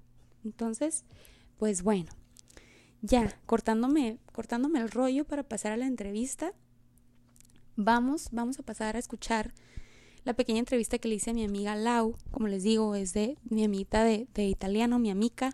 [0.44, 1.04] Entonces,
[1.58, 2.10] pues bueno,
[3.02, 6.52] ya cortándome, cortándome el rollo para pasar a la entrevista,
[7.76, 9.52] vamos, vamos a pasar a escuchar
[10.24, 13.38] la pequeña entrevista que le hice a mi amiga Lau, como les digo, es de
[13.48, 15.52] mi amita de, italiano, mi amiga.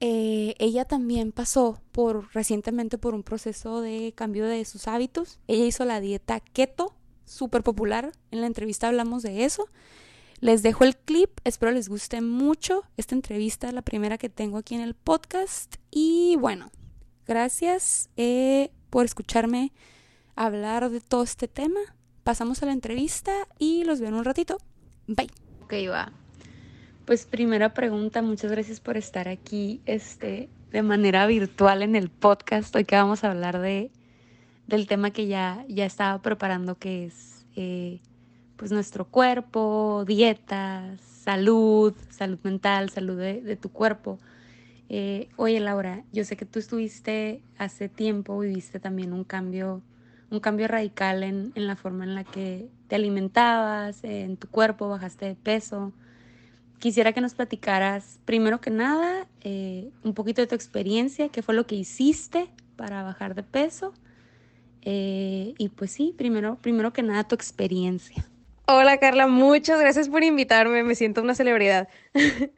[0.00, 5.38] Eh, ella también pasó por recientemente por un proceso de cambio de sus hábitos.
[5.46, 6.94] Ella hizo la dieta keto,
[7.26, 8.12] súper popular.
[8.30, 9.68] En la entrevista hablamos de eso.
[10.40, 14.74] Les dejo el clip, espero les guste mucho esta entrevista, la primera que tengo aquí
[14.74, 15.76] en el podcast.
[15.90, 16.70] Y bueno,
[17.26, 19.72] gracias eh, por escucharme
[20.34, 21.80] hablar de todo este tema.
[22.24, 24.56] Pasamos a la entrevista y los veo en un ratito.
[25.06, 25.30] Bye.
[25.64, 26.19] Ok, va.
[27.10, 32.72] Pues primera pregunta, muchas gracias por estar aquí este, de manera virtual en el podcast.
[32.76, 33.90] Hoy que vamos a hablar de,
[34.68, 38.00] del tema que ya, ya estaba preparando, que es eh,
[38.54, 44.20] pues nuestro cuerpo, dietas, salud, salud mental, salud de, tu cuerpo.
[44.88, 49.82] Eh, oye Laura, yo sé que tú estuviste hace tiempo, viviste también un cambio,
[50.30, 54.88] un cambio radical en, en la forma en la que te alimentabas, en tu cuerpo,
[54.88, 55.92] bajaste de peso.
[56.80, 61.54] Quisiera que nos platicaras, primero que nada, eh, un poquito de tu experiencia, qué fue
[61.54, 63.94] lo que hiciste para bajar de peso.
[64.82, 68.26] Eh, y pues sí, primero, primero que nada, tu experiencia.
[68.66, 71.88] Hola Carla, muchas gracias por invitarme, me siento una celebridad.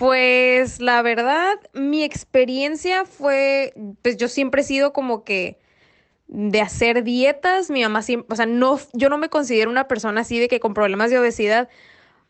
[0.00, 5.58] Pues la verdad, mi experiencia fue, pues yo siempre he sido como que
[6.26, 10.22] de hacer dietas, mi mamá siempre, o sea, no, yo no me considero una persona
[10.22, 11.68] así de que con problemas de obesidad,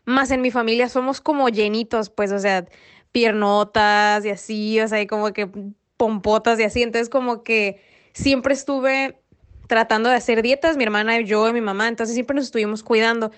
[0.05, 2.65] más en mi familia somos como llenitos, pues, o sea,
[3.11, 5.49] piernotas y así, o sea, como que
[5.97, 7.81] pompotas y así, entonces como que
[8.13, 9.19] siempre estuve
[9.67, 12.83] tratando de hacer dietas, mi hermana, y yo y mi mamá, entonces siempre nos estuvimos
[12.83, 13.31] cuidando.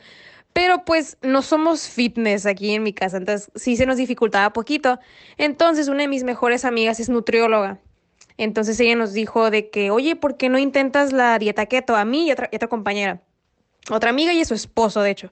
[0.54, 5.00] Pero pues no somos fitness aquí en mi casa, entonces sí se nos dificultaba poquito.
[5.38, 7.80] Entonces una de mis mejores amigas es nutrióloga.
[8.38, 11.96] Entonces ella nos dijo de que, oye, ¿por qué no intentas la dieta keto?
[11.96, 13.22] A mí y otra, otra compañera.
[13.90, 15.30] Otra amiga y a su esposo, de hecho.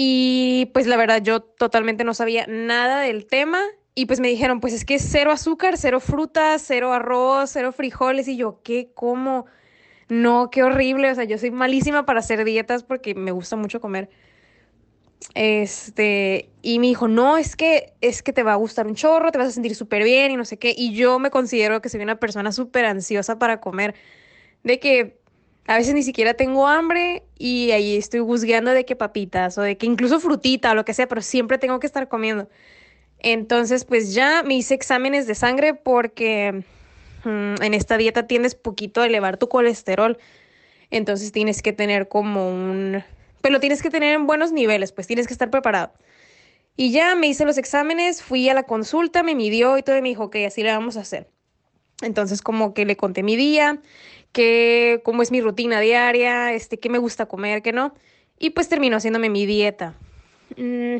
[0.00, 3.60] Y pues la verdad yo totalmente no sabía nada del tema.
[3.96, 8.28] Y pues me dijeron, pues es que cero azúcar, cero frutas, cero arroz, cero frijoles.
[8.28, 8.92] Y yo, ¿qué?
[8.94, 9.46] ¿Cómo?
[10.08, 11.10] No, qué horrible.
[11.10, 14.08] O sea, yo soy malísima para hacer dietas porque me gusta mucho comer.
[15.34, 19.32] Este, y me dijo, no, es que, es que te va a gustar un chorro,
[19.32, 20.72] te vas a sentir súper bien y no sé qué.
[20.78, 23.96] Y yo me considero que soy una persona súper ansiosa para comer.
[24.62, 25.17] De que
[25.68, 29.76] a veces ni siquiera tengo hambre y ahí estoy buscando de que papitas o de
[29.76, 32.48] que incluso frutita o lo que sea, pero siempre tengo que estar comiendo.
[33.20, 36.64] Entonces, pues ya me hice exámenes de sangre porque
[37.24, 40.18] Mm, en esta dieta tienes poquito a elevar tu colesterol.
[40.90, 43.02] Entonces tienes que tener como un...
[43.40, 45.92] Pero tienes que tener en buenos niveles, pues tienes que estar preparado.
[46.76, 50.02] Y ya me hice los exámenes, fui a la consulta, me midió y todo y
[50.02, 51.28] me dijo, ok, así le vamos a hacer.
[52.02, 53.80] Entonces como que le conté mi día,
[54.32, 57.94] que cómo es mi rutina diaria, este, qué me gusta comer, qué no.
[58.38, 59.94] Y pues terminó haciéndome mi dieta.
[60.56, 60.98] Mm,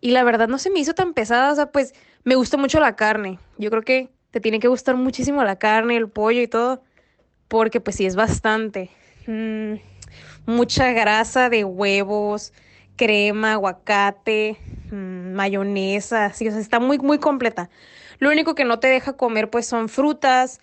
[0.00, 2.80] y la verdad no se me hizo tan pesada, o sea, pues me gusta mucho
[2.80, 3.38] la carne.
[3.58, 6.82] Yo creo que te tiene que gustar muchísimo la carne, el pollo y todo,
[7.48, 8.90] porque pues sí es bastante.
[9.26, 9.74] Mm,
[10.46, 12.52] mucha grasa de huevos,
[12.96, 14.56] crema, aguacate,
[14.90, 17.70] mm, mayonesa, sí, o sea, está muy, muy completa.
[18.18, 20.60] Lo único que no te deja comer pues son frutas,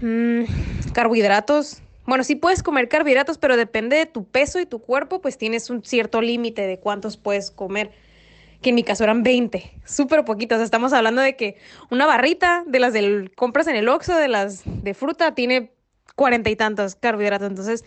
[0.00, 1.82] mm, carbohidratos.
[2.06, 5.70] Bueno, sí puedes comer carbohidratos, pero depende de tu peso y tu cuerpo, pues tienes
[5.70, 7.90] un cierto límite de cuántos puedes comer
[8.62, 10.60] que en mi caso eran 20, súper poquitos.
[10.60, 11.56] Estamos hablando de que
[11.90, 15.72] una barrita de las del compras en el Oxxo, de las de fruta, tiene
[16.14, 17.48] cuarenta y tantos carbohidratos.
[17.48, 17.84] Entonces,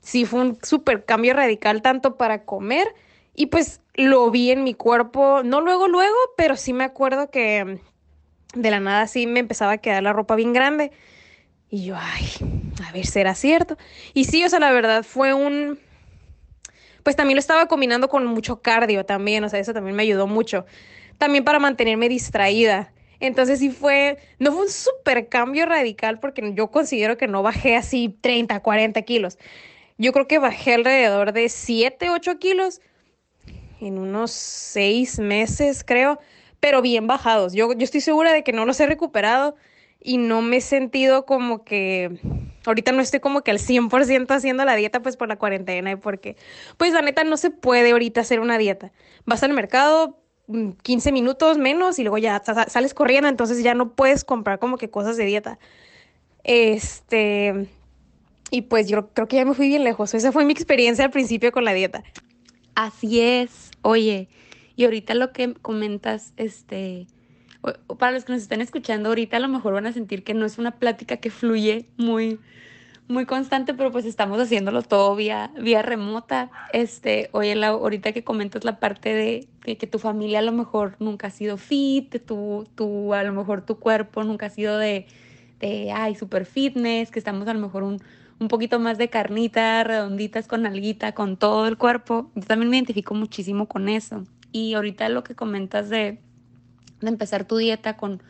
[0.00, 2.86] sí fue un súper cambio radical tanto para comer
[3.34, 7.80] y pues lo vi en mi cuerpo, no luego, luego, pero sí me acuerdo que
[8.54, 10.92] de la nada sí me empezaba a quedar la ropa bien grande.
[11.72, 12.26] Y yo, ay,
[12.86, 13.78] a ver, ¿será cierto?
[14.12, 15.78] Y sí, o sea, la verdad fue un,
[17.02, 20.26] pues también lo estaba combinando con mucho cardio también, o sea, eso también me ayudó
[20.26, 20.66] mucho.
[21.16, 22.92] También para mantenerme distraída.
[23.20, 27.74] Entonces sí fue, no fue un súper cambio radical porque yo considero que no bajé
[27.74, 29.38] así 30, 40 kilos.
[29.96, 32.82] Yo creo que bajé alrededor de 7, 8 kilos
[33.80, 36.20] en unos 6 meses, creo,
[36.60, 37.54] pero bien bajados.
[37.54, 39.56] Yo, yo estoy segura de que no los he recuperado
[40.04, 42.20] y no me he sentido como que
[42.66, 45.96] ahorita no estoy como que al 100% haciendo la dieta pues por la cuarentena y
[45.96, 46.36] porque
[46.76, 48.92] pues la neta no se puede ahorita hacer una dieta.
[49.24, 50.18] Vas al mercado
[50.82, 54.76] 15 mm, minutos menos y luego ya sales corriendo, entonces ya no puedes comprar como
[54.76, 55.58] que cosas de dieta.
[56.44, 57.68] Este
[58.50, 60.14] y pues yo creo que ya me fui bien lejos.
[60.14, 62.02] Esa fue mi experiencia al principio con la dieta.
[62.74, 63.70] Así es.
[63.82, 64.28] Oye,
[64.76, 67.06] y ahorita lo que comentas este
[67.98, 70.44] para los que nos están escuchando ahorita a lo mejor van a sentir que no
[70.44, 72.38] es una plática que fluye muy
[73.08, 76.50] muy constante, pero pues estamos haciéndolo todo vía, vía remota.
[76.72, 80.96] Este, oye, la, ahorita que comentas la parte de, que tu familia a lo mejor
[80.98, 85.06] nunca ha sido fit, tu, tu, a lo mejor tu cuerpo nunca ha sido de,
[85.60, 88.00] de ay, super fitness, que estamos a lo mejor un,
[88.38, 92.30] un poquito más de carnita, redonditas con alguita, con todo el cuerpo.
[92.34, 94.24] Yo también me identifico muchísimo con eso.
[94.52, 96.18] Y ahorita lo que comentas de
[97.02, 98.22] de empezar tu dieta con,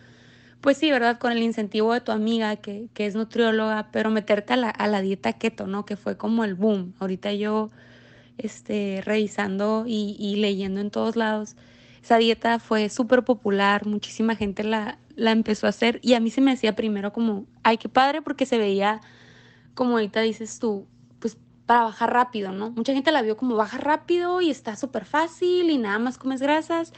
[0.61, 1.18] pues sí, ¿verdad?
[1.18, 4.87] Con el incentivo de tu amiga que, que es nutrióloga, pero meterte a la, a
[4.87, 5.85] la, dieta keto, ¿no?
[5.85, 6.94] Que fue como el boom.
[7.00, 7.70] Ahorita yo,
[8.38, 11.56] este, revisando y, y leyendo en todos lados,
[12.02, 16.30] esa dieta fue súper popular, muchísima gente la, la empezó a hacer y a mí
[16.30, 19.00] se me hacía primero como, ay, qué padre, porque se veía,
[19.74, 20.87] como ahorita dices tú,
[21.20, 22.70] pues para bajar rápido, ¿no?
[22.70, 26.42] Mucha gente la vio como baja rápido y está súper fácil y nada más comes
[26.42, 26.92] grasas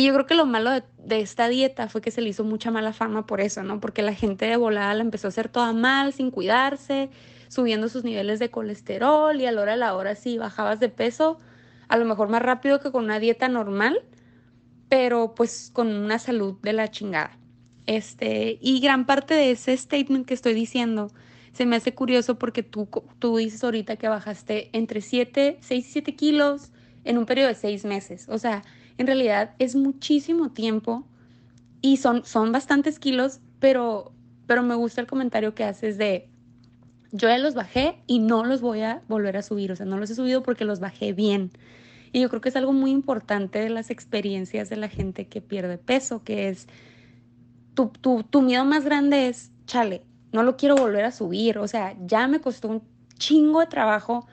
[0.00, 2.70] Y yo creo que lo malo de, esta dieta fue que se le hizo mucha
[2.70, 3.80] mala fama por eso, ¿no?
[3.80, 7.10] Porque la gente de volada la empezó a hacer toda mal, sin cuidarse,
[7.48, 10.88] subiendo sus niveles de colesterol y a la hora de la hora sí bajabas de
[10.88, 11.36] peso,
[11.88, 14.00] a lo mejor más rápido que con una dieta normal,
[14.88, 17.38] pero pues con una salud de la chingada.
[17.84, 21.12] Este, y gran parte de ese statement que estoy diciendo
[21.52, 25.92] se me hace curioso porque tú, tú dices ahorita que bajaste entre 7, 6 y
[25.92, 26.72] 7 kilos
[27.04, 28.30] en un periodo de 6 meses.
[28.30, 28.62] O sea,
[28.98, 31.06] en realidad es muchísimo tiempo
[31.80, 34.12] y son, son bastantes kilos, pero,
[34.46, 36.28] pero me gusta el comentario que haces de
[37.12, 39.72] yo ya los bajé y no los voy a volver a subir.
[39.72, 41.50] O sea, no los he subido porque los bajé bien.
[42.12, 45.40] Y yo creo que es algo muy importante de las experiencias de la gente que
[45.40, 46.66] pierde peso, que es
[47.74, 51.68] tu, tu, tu miedo más grande es, chale, no lo quiero volver a subir, o
[51.68, 52.82] sea, ya me costó un
[53.18, 54.26] chingo de trabajo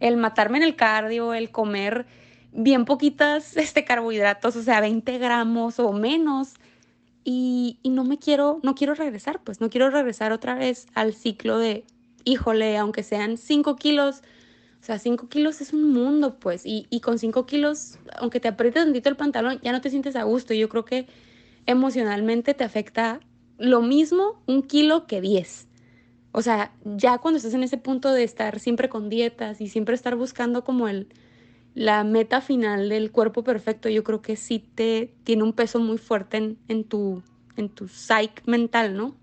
[0.00, 2.06] el matarme en el cardio, el comer
[2.54, 6.54] bien poquitas este, carbohidratos, o sea, 20 gramos o menos.
[7.26, 11.14] Y, y, no me quiero, no quiero regresar, pues no quiero regresar otra vez al
[11.14, 11.84] ciclo de,
[12.24, 14.20] híjole, aunque sean 5 kilos,
[14.82, 18.48] o sea, 5 kilos es un mundo, pues, y, y con 5 kilos, aunque te
[18.48, 20.52] aprietes tantito el pantalón, ya no te sientes a gusto.
[20.52, 21.06] Yo creo que
[21.64, 23.20] emocionalmente te afecta
[23.56, 25.68] lo mismo un kilo que 10.
[26.32, 29.94] O sea, ya cuando estás en ese punto de estar siempre con dietas y siempre
[29.94, 31.08] estar buscando como el,
[31.74, 35.98] la meta final del cuerpo perfecto, yo creo que sí te tiene un peso muy
[35.98, 37.22] fuerte en, en tu,
[37.56, 39.14] en tu psyche mental, ¿no?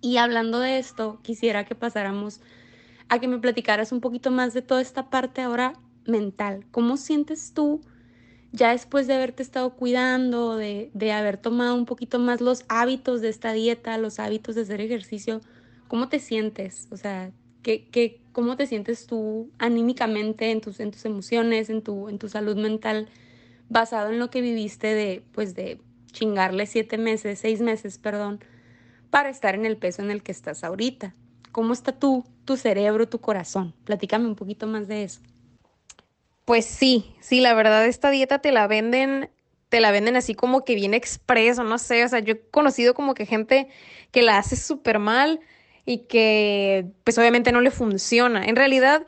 [0.00, 2.40] Y hablando de esto, quisiera que pasáramos
[3.08, 5.72] a que me platicaras un poquito más de toda esta parte ahora
[6.06, 6.64] mental.
[6.70, 7.80] ¿Cómo sientes tú?
[8.52, 13.20] ya después de haberte estado cuidando, de, de, haber tomado un poquito más los hábitos
[13.20, 15.40] de esta dieta, los hábitos de hacer ejercicio,
[15.88, 16.88] ¿cómo te sientes?
[16.90, 17.32] O sea,
[17.66, 22.28] ¿qué, cómo te sientes tú anímicamente en tus, en tus emociones, en tu, en tu
[22.28, 23.08] salud mental,
[23.68, 25.80] basado en lo que viviste de, pues, de
[26.12, 28.40] chingarle siete meses, seis meses, perdón,
[29.10, 31.14] para estar en el peso en el que estás ahorita?
[31.50, 33.74] ¿Cómo está tú, tu cerebro, tu corazón?
[33.84, 35.20] Platícame un poquito más de eso.
[36.44, 39.30] Pues sí, sí, la verdad esta dieta te la venden,
[39.68, 42.94] te la venden así como que bien expreso, no sé, o sea, yo he conocido
[42.94, 43.68] como que gente
[44.12, 45.40] que la hace súper mal
[45.86, 48.44] y que pues obviamente no le funciona.
[48.44, 49.06] En realidad,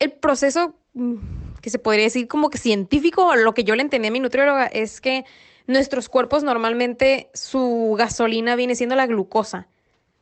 [0.00, 1.16] el proceso mm,
[1.62, 4.66] que se podría decir como que científico, lo que yo le entendí a mi nutrióloga
[4.66, 5.24] es que
[5.68, 9.68] nuestros cuerpos normalmente su gasolina viene siendo la glucosa,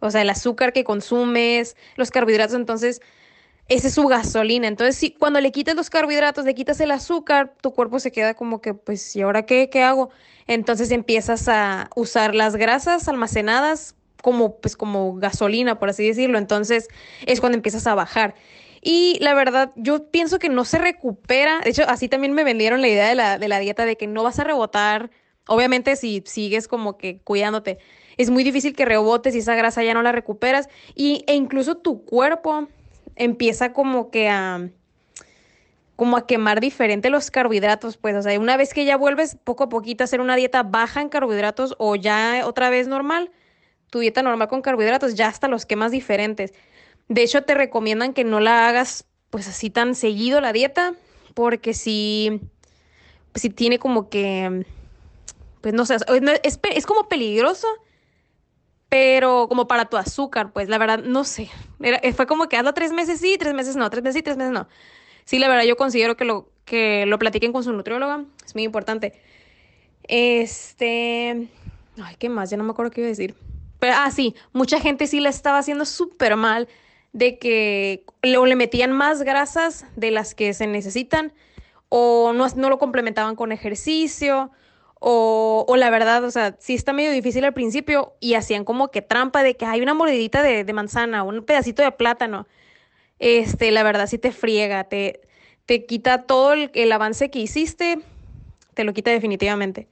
[0.00, 3.00] o sea, el azúcar que consumes, los carbohidratos, entonces
[3.68, 4.66] esa es su gasolina.
[4.66, 8.34] Entonces, si cuando le quitas los carbohidratos, le quitas el azúcar, tu cuerpo se queda
[8.34, 10.10] como que, pues, ¿y ahora qué, qué hago?
[10.48, 16.38] Entonces empiezas a usar las grasas almacenadas como, pues, como gasolina, por así decirlo.
[16.38, 16.88] Entonces
[17.26, 18.34] es cuando empiezas a bajar.
[18.82, 21.60] Y la verdad, yo pienso que no se recupera.
[21.60, 24.06] De hecho, así también me vendieron la idea de la, de la dieta de que
[24.06, 25.10] no vas a rebotar.
[25.46, 27.78] Obviamente, si sigues como que cuidándote,
[28.16, 30.68] es muy difícil que rebotes y esa grasa ya no la recuperas.
[30.94, 32.68] Y, e incluso tu cuerpo
[33.16, 34.70] empieza como que a
[36.00, 39.64] como a quemar diferente los carbohidratos, pues, o sea, una vez que ya vuelves poco
[39.64, 43.30] a poquito a hacer una dieta baja en carbohidratos o ya otra vez normal,
[43.90, 46.54] tu dieta normal con carbohidratos, ya hasta los quemas diferentes.
[47.08, 50.94] De hecho, te recomiendan que no la hagas pues así tan seguido la dieta,
[51.34, 52.40] porque si,
[53.34, 54.64] si tiene como que,
[55.60, 55.96] pues no sé,
[56.42, 57.68] es, como peligroso
[58.88, 61.48] pero como para tu azúcar, pues la verdad, no sé.
[61.80, 64.36] Eh, fue como que hazlo tres meses sí, tres meses no, tres meses sí, tres
[64.36, 64.66] meses no.
[65.24, 68.64] Sí, la verdad, yo considero que lo, que lo platiquen con su nutrióloga, es muy
[68.64, 69.12] importante.
[70.02, 71.48] Este.
[72.02, 72.50] Ay, ¿qué más?
[72.50, 73.36] Ya no me acuerdo qué iba a decir.
[73.80, 76.68] Pero, ah, sí, mucha gente sí la estaba haciendo súper mal
[77.12, 78.04] de que
[78.38, 81.32] o le metían más grasas de las que se necesitan
[81.88, 84.52] o no, no lo complementaban con ejercicio
[85.00, 88.90] o, o, la verdad, o sea, sí está medio difícil al principio y hacían como
[88.90, 92.46] que trampa de que hay una mordidita de, de manzana, un pedacito de plátano.
[93.18, 95.22] Este, la verdad sí te friega, te,
[95.64, 97.98] te quita todo el avance que hiciste,
[98.74, 99.88] te lo quita definitivamente.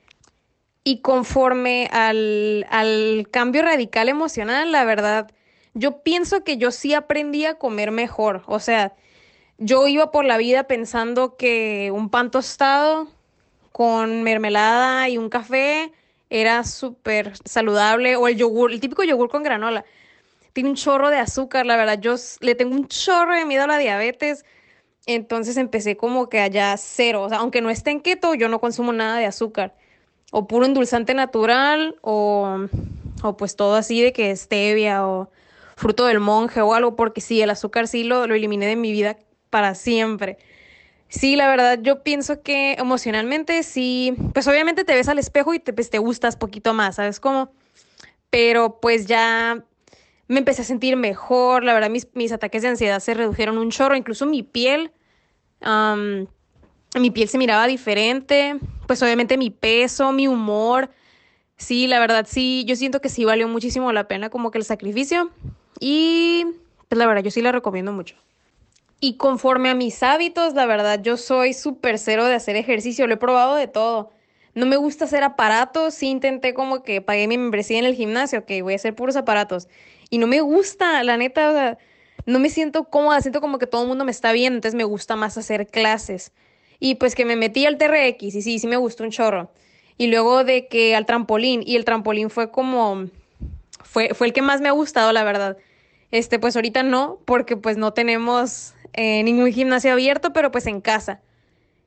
[0.88, 5.30] Y conforme al, al cambio radical emocional, la verdad,
[5.74, 8.42] yo pienso que yo sí aprendí a comer mejor.
[8.46, 8.94] O sea,
[9.58, 13.06] yo iba por la vida pensando que un pan tostado
[13.70, 15.92] con mermelada y un café
[16.30, 18.16] era súper saludable.
[18.16, 19.84] O el yogur, el típico yogur con granola.
[20.54, 22.00] Tiene un chorro de azúcar, la verdad.
[22.00, 24.46] Yo le tengo un chorro de miedo a la diabetes.
[25.04, 27.24] Entonces empecé como que allá cero.
[27.24, 29.74] O sea, aunque no esté en keto, yo no consumo nada de azúcar.
[30.30, 32.66] O puro endulzante natural, o,
[33.22, 35.30] o pues todo así de que stevia o
[35.76, 38.92] fruto del monje o algo, porque sí, el azúcar sí lo, lo eliminé de mi
[38.92, 39.16] vida
[39.48, 40.38] para siempre.
[41.08, 45.58] Sí, la verdad, yo pienso que emocionalmente sí, pues obviamente te ves al espejo y
[45.58, 47.50] te, pues, te gustas poquito más, ¿sabes cómo?
[48.28, 49.64] Pero pues ya
[50.26, 53.70] me empecé a sentir mejor, la verdad mis, mis ataques de ansiedad se redujeron un
[53.70, 54.92] chorro, incluso mi piel,
[56.94, 60.90] mi piel se miraba diferente, pues obviamente mi peso, mi humor,
[61.56, 64.64] sí, la verdad sí, yo siento que sí valió muchísimo la pena como que el
[64.64, 65.30] sacrificio
[65.80, 66.46] y
[66.88, 68.16] pues la verdad yo sí la recomiendo mucho.
[69.00, 73.14] Y conforme a mis hábitos, la verdad, yo soy súper cero de hacer ejercicio, lo
[73.14, 74.10] he probado de todo.
[74.54, 78.44] No me gusta hacer aparatos, sí intenté como que pagué mi membresía en el gimnasio,
[78.44, 79.68] que voy a hacer puros aparatos.
[80.10, 81.78] Y no me gusta, la neta, o sea,
[82.26, 84.84] no me siento cómoda, siento como que todo el mundo me está viendo, entonces me
[84.84, 86.32] gusta más hacer clases.
[86.80, 89.50] Y pues que me metí al TRX y sí, sí me gustó un chorro.
[89.96, 93.06] Y luego de que al trampolín, y el trampolín fue como,
[93.82, 95.56] fue, fue el que más me ha gustado, la verdad.
[96.10, 100.80] Este, pues ahorita no, porque pues no tenemos eh, ningún gimnasio abierto, pero pues en
[100.80, 101.20] casa.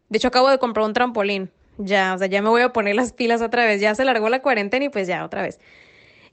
[0.10, 1.50] De hecho, acabo de comprar un trampolín.
[1.78, 3.82] Ya, o sea, ya me voy a poner las pilas otra vez.
[3.82, 5.60] Ya se largó la cuarentena y pues ya, otra vez.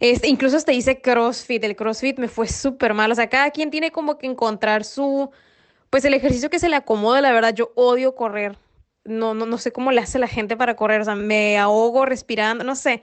[0.01, 1.63] Este, incluso hasta hice CrossFit.
[1.65, 3.11] El CrossFit me fue súper mal.
[3.11, 5.31] O sea, cada quien tiene como que encontrar su,
[5.91, 7.23] pues el ejercicio que se le acomode.
[7.23, 8.57] La verdad, yo odio correr.
[9.05, 11.01] No, no, no sé cómo le hace la gente para correr.
[11.01, 12.65] O sea, me ahogo respirando.
[12.65, 13.03] No sé,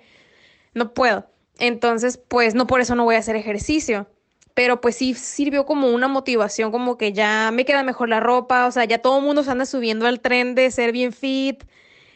[0.74, 1.28] no puedo.
[1.60, 4.08] Entonces, pues no por eso no voy a hacer ejercicio
[4.56, 8.66] pero pues sí sirvió como una motivación, como que ya me queda mejor la ropa,
[8.66, 11.66] o sea, ya todo mundo se anda subiendo al tren de ser bien fit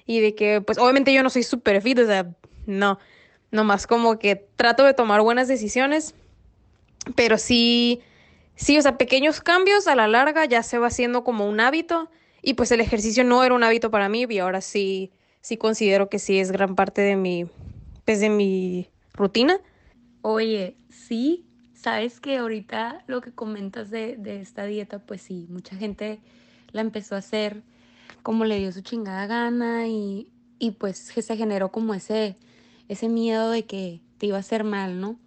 [0.05, 2.33] y de que, pues obviamente yo no soy súper fit, o sea,
[2.65, 2.97] no,
[3.51, 6.15] nomás como que trato de tomar buenas decisiones,
[7.15, 8.01] pero sí,
[8.59, 12.11] sí, o sea, pequeños cambios a la larga ya se va haciendo como un hábito
[12.41, 16.09] y pues el ejercicio no era un hábito para mí y ahora sí, sí considero
[16.09, 17.45] que sí es gran parte de mi,
[18.05, 19.59] pues de mi rutina.
[20.21, 21.49] Oye, sí,
[21.79, 26.19] Sabes que ahorita lo que comentas de, de, esta dieta, pues sí, mucha gente
[26.73, 27.63] la empezó a hacer
[28.21, 30.27] como le dio su chingada gana y,
[30.59, 32.35] y pues se generó como ese,
[32.89, 35.17] ese miedo de que te iba a hacer mal, ¿no?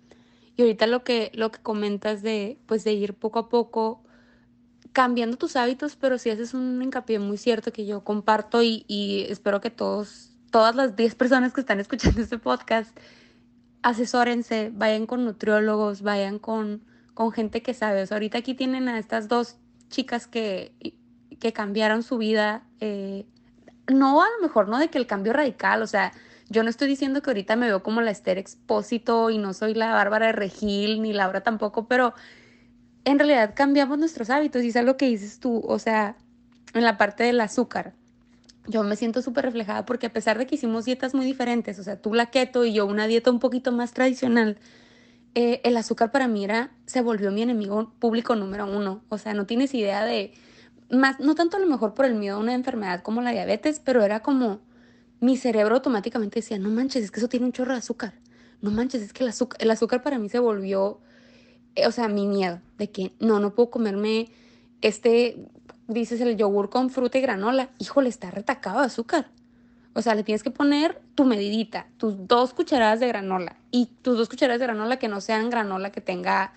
[0.63, 4.03] Y ahorita lo que, lo que comentas de, pues de ir poco a poco
[4.93, 9.27] cambiando tus hábitos, pero sí haces un hincapié muy cierto que yo comparto y, y
[9.31, 12.97] espero que todos, todas las 10 personas que están escuchando este podcast
[13.83, 16.83] asesórense, vayan con nutriólogos, vayan con,
[17.15, 18.03] con gente que sabe.
[18.03, 19.57] O sea, ahorita aquí tienen a estas dos
[19.89, 20.73] chicas que,
[21.39, 22.65] que cambiaron su vida.
[22.81, 23.27] Eh,
[23.93, 26.13] no a lo mejor, no de que el cambio radical, o sea,
[26.53, 29.75] yo no estoy diciendo que ahorita me veo como la Esther Expósito y no soy
[29.75, 32.15] la Bárbara de Regil ni Laura tampoco, pero
[33.05, 36.17] en realidad cambiamos nuestros hábitos y es lo que dices tú, o sea,
[36.75, 37.95] en la parte del azúcar
[38.69, 41.83] yo me siento súper reflejada porque a pesar de que hicimos dietas muy diferentes, o
[41.83, 44.59] sea, tú la keto y yo una dieta un poquito más tradicional,
[45.35, 49.03] eh, el azúcar para mí era, se volvió mi enemigo público número uno.
[49.09, 50.33] O sea, no tienes idea de,
[50.91, 53.81] más, no tanto a lo mejor por el miedo a una enfermedad como la diabetes,
[53.81, 54.61] pero era como,
[55.23, 58.15] mi cerebro automáticamente decía, no manches, es que eso tiene un chorro de azúcar.
[58.61, 61.01] No manches, es que el azúcar, el azúcar para mí se volvió,
[61.77, 64.31] eh, o sea, mi miedo de que no, no puedo comerme
[64.81, 65.39] este
[65.87, 69.29] dices el yogur con fruta y granola, híjole, está retacado de azúcar.
[69.95, 74.19] O sea, le tienes que poner tu medidita, tus dos cucharadas de granola y tus
[74.19, 76.53] dos cucharadas de granola que no sean granola que tenga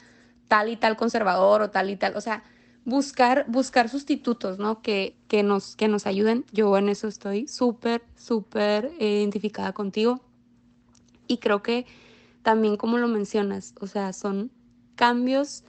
[0.47, 2.15] tal y tal conservador o tal y tal.
[2.15, 2.43] O sea,
[2.85, 4.81] buscar, buscar sustitutos, ¿no?
[4.81, 6.45] Que, que, nos, que nos ayuden.
[6.53, 10.21] Yo en eso estoy súper, súper identificada contigo.
[11.27, 11.85] Y creo que
[12.43, 14.51] también como lo mencionas, o sea, son
[14.95, 15.63] cambios,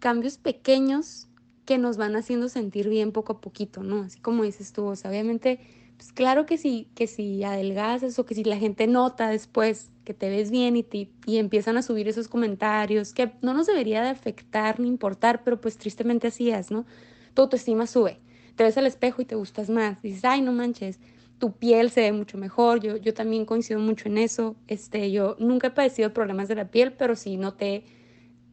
[0.00, 1.28] cambios pequeños
[1.64, 4.02] que nos van haciendo sentir bien poco a poquito, ¿no?
[4.02, 5.60] Así como dices tú, o sea, obviamente,
[5.98, 10.14] pues claro que sí, que si adelgazas o que si la gente nota después que
[10.14, 14.00] te ves bien y, te, y empiezan a subir esos comentarios, que no nos debería
[14.00, 16.86] de afectar ni importar, pero pues tristemente así es, ¿no?
[17.34, 18.20] Tu autoestima sube,
[18.54, 21.00] te ves al espejo y te gustas más, dices, ay, no manches,
[21.38, 25.34] tu piel se ve mucho mejor, yo, yo también coincido mucho en eso, este, yo
[25.40, 27.82] nunca he padecido problemas de la piel, pero sí noté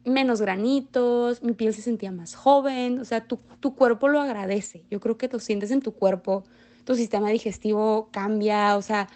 [0.04, 4.84] menos granitos, mi piel se sentía más joven, o sea, tu, tu cuerpo lo agradece,
[4.90, 6.42] yo creo que lo sientes en tu cuerpo,
[6.86, 9.08] tu sistema digestivo cambia, o sea,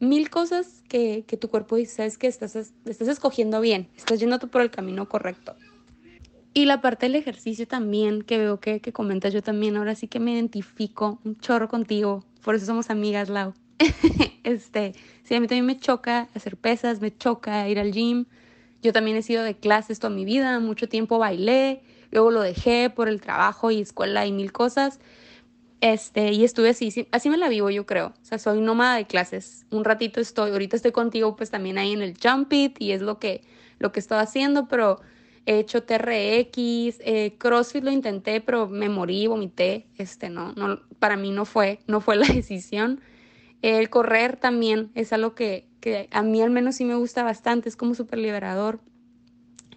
[0.00, 4.38] mil cosas que, que tu cuerpo dice, sabes que estás, estás escogiendo bien, estás yendo
[4.40, 5.54] por el camino correcto.
[6.52, 10.08] Y la parte del ejercicio también, que veo que, que comentas yo también, ahora sí
[10.08, 13.54] que me identifico un chorro contigo, por eso somos amigas, Lau.
[14.42, 14.92] este,
[15.22, 18.26] sí, a mí también me choca hacer pesas, me choca ir al gym,
[18.82, 22.90] yo también he sido de clases toda mi vida, mucho tiempo bailé, luego lo dejé
[22.90, 24.98] por el trabajo y escuela y mil cosas.
[25.82, 28.14] Este, y estuve así, así me la vivo yo creo.
[28.22, 29.66] O sea, soy nómada de clases.
[29.72, 33.02] Un ratito estoy, ahorita estoy contigo pues también ahí en el Jump It y es
[33.02, 33.42] lo que,
[33.80, 35.00] lo que estoy haciendo, pero
[35.44, 41.16] he hecho TRX, eh, CrossFit lo intenté, pero me morí, vomité, este, no, no, para
[41.16, 43.00] mí no fue, no fue la decisión.
[43.60, 47.68] El correr también es algo que, que a mí al menos sí me gusta bastante,
[47.68, 48.78] es como súper liberador.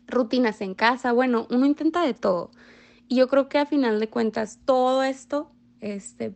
[0.06, 2.52] Rutinas en casa, bueno, uno intenta de todo.
[3.08, 6.34] Y yo creo que a final de cuentas todo esto este,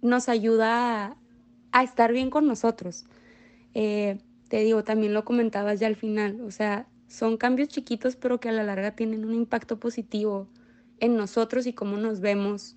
[0.00, 1.16] nos ayuda
[1.72, 3.06] a, estar bien con nosotros.
[3.74, 8.40] Eh, te digo, también lo comentabas ya al final, o sea, son cambios chiquitos pero
[8.40, 10.48] que a la larga tienen un impacto positivo
[10.98, 12.76] en nosotros y cómo nos vemos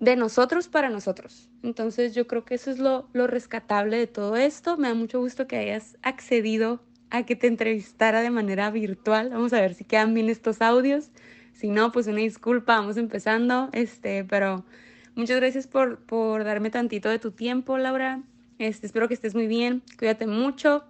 [0.00, 1.48] de nosotros para nosotros.
[1.62, 4.76] Entonces yo creo que eso es lo, lo rescatable de todo esto.
[4.76, 9.30] Me da mucho gusto que hayas accedido a que te entrevistara de manera virtual.
[9.30, 11.10] Vamos a ver si quedan bien estos audios.
[11.56, 13.70] Si no, pues una disculpa, vamos empezando.
[13.72, 14.64] Este, pero
[15.14, 18.22] muchas gracias por, por darme tantito de tu tiempo, Laura.
[18.58, 19.82] Este, espero que estés muy bien.
[19.98, 20.84] Cuídate mucho.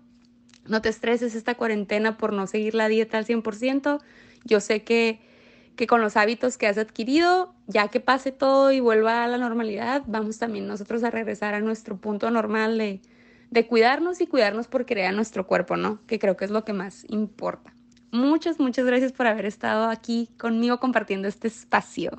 [0.67, 4.01] No te estreses esta cuarentena por no seguir la dieta al 100%.
[4.45, 5.21] Yo sé que
[5.77, 9.39] que con los hábitos que has adquirido, ya que pase todo y vuelva a la
[9.39, 13.01] normalidad, vamos también nosotros a regresar a nuestro punto normal de,
[13.51, 16.01] de cuidarnos y cuidarnos por crear nuestro cuerpo, ¿no?
[16.07, 17.76] Que creo que es lo que más importa.
[18.11, 22.12] Muchas, muchas gracias por haber estado aquí conmigo compartiendo este espacio.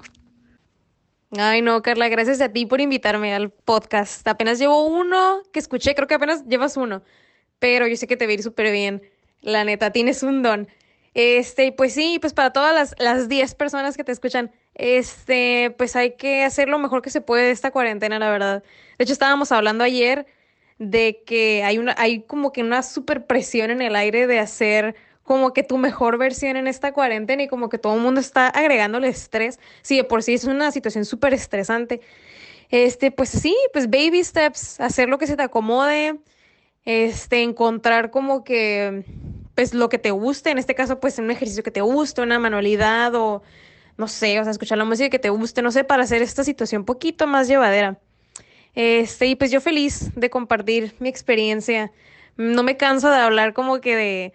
[1.31, 4.25] Ay, no, Carla, gracias a ti por invitarme al podcast.
[4.27, 7.03] Apenas llevo uno que escuché, creo que apenas llevas uno,
[7.59, 9.01] pero yo sé que te va a ir súper bien.
[9.41, 10.67] La neta, tienes un don.
[11.13, 15.95] Este, pues sí, pues para todas las, las 10 personas que te escuchan, este, pues
[15.95, 18.63] hay que hacer lo mejor que se puede de esta cuarentena, la verdad.
[18.97, 20.27] De hecho, estábamos hablando ayer
[20.79, 24.95] de que hay una, hay como que una super presión en el aire de hacer
[25.27, 28.47] como que tu mejor versión en esta cuarentena y como que todo el mundo está
[28.47, 29.59] agregándole estrés.
[29.81, 31.99] Sí, de por sí es una situación súper estresante.
[32.69, 36.17] Este, pues sí, pues baby steps, hacer lo que se te acomode,
[36.85, 39.03] este, encontrar como que
[39.53, 42.39] pues lo que te guste, en este caso pues un ejercicio que te guste, una
[42.39, 43.43] manualidad o
[43.97, 46.45] no sé, o sea, escuchar la música que te guste, no sé, para hacer esta
[46.45, 47.99] situación un poquito más llevadera.
[48.75, 51.91] Este, y pues yo feliz de compartir mi experiencia.
[52.37, 54.33] No me canso de hablar como que de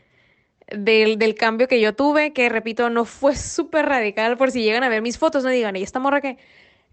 [0.77, 4.85] del, del cambio que yo tuve, que repito, no fue súper radical, por si llegan
[4.85, 6.39] a ver mis fotos, no digan, ¿y esta morra qué?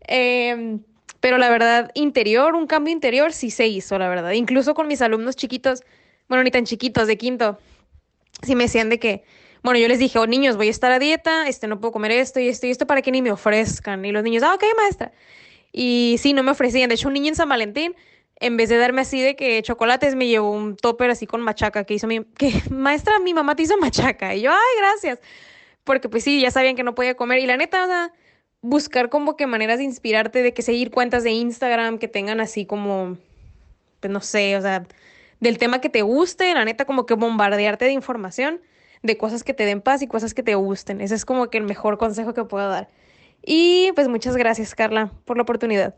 [0.01, 0.81] Em,
[1.19, 4.31] pero la verdad, interior, un cambio interior sí se hizo, la verdad.
[4.31, 5.83] Incluso con mis alumnos chiquitos,
[6.27, 7.59] bueno, ni tan chiquitos, de quinto,
[8.43, 9.23] si me decían de que,
[9.63, 12.11] bueno, yo les dije, oh niños, voy a estar a dieta, este, no puedo comer
[12.11, 14.05] esto y esto y esto para que ni me ofrezcan.
[14.05, 15.11] Y los niños, ah, ok, maestra.
[15.71, 16.89] Y sí, no me ofrecían.
[16.89, 17.95] De hecho, un niño en San Valentín,
[18.39, 21.83] en vez de darme así de que chocolates, me llevó un topper así con machaca
[21.83, 24.35] que hizo mi, que maestra, mi mamá te hizo machaca.
[24.35, 25.19] Y yo, ay, gracias.
[25.83, 27.39] Porque pues sí, ya sabían que no podía comer.
[27.39, 28.13] Y la neta, o sea,
[28.61, 32.65] buscar como que maneras de inspirarte, de que seguir cuentas de Instagram que tengan así
[32.65, 33.17] como,
[33.99, 34.85] pues no sé, o sea,
[35.39, 38.61] del tema que te guste, la neta, como que bombardearte de información,
[39.03, 41.01] de cosas que te den paz y cosas que te gusten.
[41.01, 42.89] Ese es como que el mejor consejo que puedo dar.
[43.45, 45.95] Y pues muchas gracias, Carla, por la oportunidad.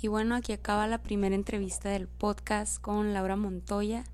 [0.00, 4.04] Y bueno, aquí acaba la primera entrevista del podcast con Laura Montoya.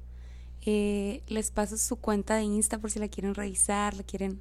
[0.62, 4.41] Eh, les paso su cuenta de Insta por si la quieren revisar, la quieren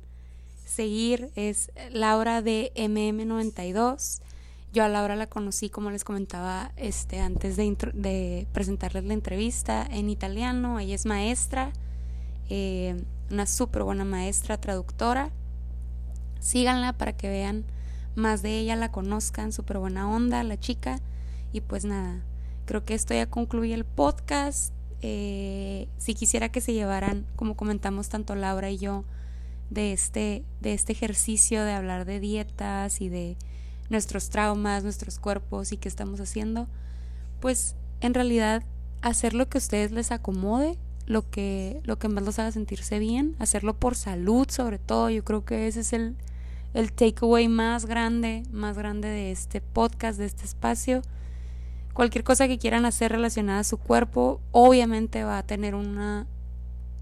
[0.63, 1.31] seguir.
[1.35, 4.21] Es Laura de MM92.
[4.71, 10.09] Yo a Laura la conocí, como les comentaba este, antes de, presentarles la entrevista, en
[10.09, 10.79] italiano.
[10.79, 11.73] Ella es maestra,
[12.49, 12.95] eh,
[13.29, 15.29] una súper buena maestra, traductora.
[16.39, 17.65] Síganla para que vean
[18.15, 21.01] más de ella, la conozcan, súper buena onda, la chica.
[21.53, 22.21] Y pues nada,
[22.65, 24.73] creo que esto ya concluye el podcast.
[25.01, 29.05] Eh, si quisiera que se llevaran, como comentamos tanto Laura y yo,
[29.69, 33.37] de este, de este ejercicio de hablar de dietas y de
[33.89, 36.67] nuestros traumas, nuestros cuerpos y qué estamos haciendo,
[37.39, 38.63] pues en realidad
[39.01, 42.99] hacer lo que a ustedes les acomode, lo que, lo que más los haga sentirse
[42.99, 46.15] bien, hacerlo por salud sobre todo, yo creo que ese es el,
[46.73, 51.01] el takeaway más grande, más grande de este podcast, de este espacio.
[51.93, 56.25] Cualquier cosa que quieran hacer relacionada a su cuerpo, obviamente va a tener una,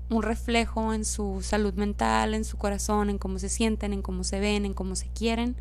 [0.09, 4.23] un reflejo en su salud mental, en su corazón, en cómo se sienten, en cómo
[4.23, 5.55] se ven, en cómo se quieren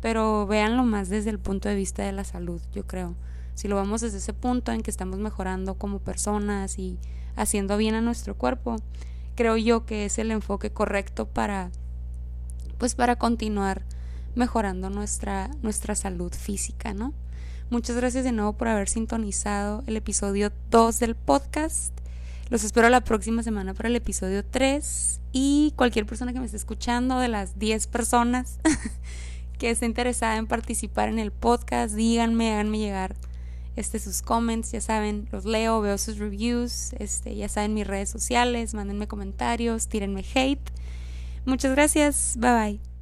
[0.00, 3.14] pero véanlo más desde el punto de vista de la salud, yo creo.
[3.54, 6.98] Si lo vamos desde ese punto en que estamos mejorando como personas y
[7.36, 8.76] haciendo bien a nuestro cuerpo,
[9.34, 11.70] creo yo que es el enfoque correcto para
[12.78, 13.82] pues para continuar
[14.34, 17.14] mejorando nuestra nuestra salud física, ¿no?
[17.68, 21.92] Muchas gracias de nuevo por haber sintonizado el episodio 2 del podcast.
[22.48, 26.58] Los espero la próxima semana para el episodio 3 y cualquier persona que me esté
[26.58, 28.60] escuchando de las 10 personas
[29.58, 33.16] que esté interesada en participar en el podcast, díganme, háganme llegar
[33.74, 38.08] este, sus comments, ya saben, los leo, veo sus reviews, este, ya saben mis redes
[38.08, 40.70] sociales, mándenme comentarios, tírenme hate.
[41.46, 42.95] Muchas gracias, bye bye.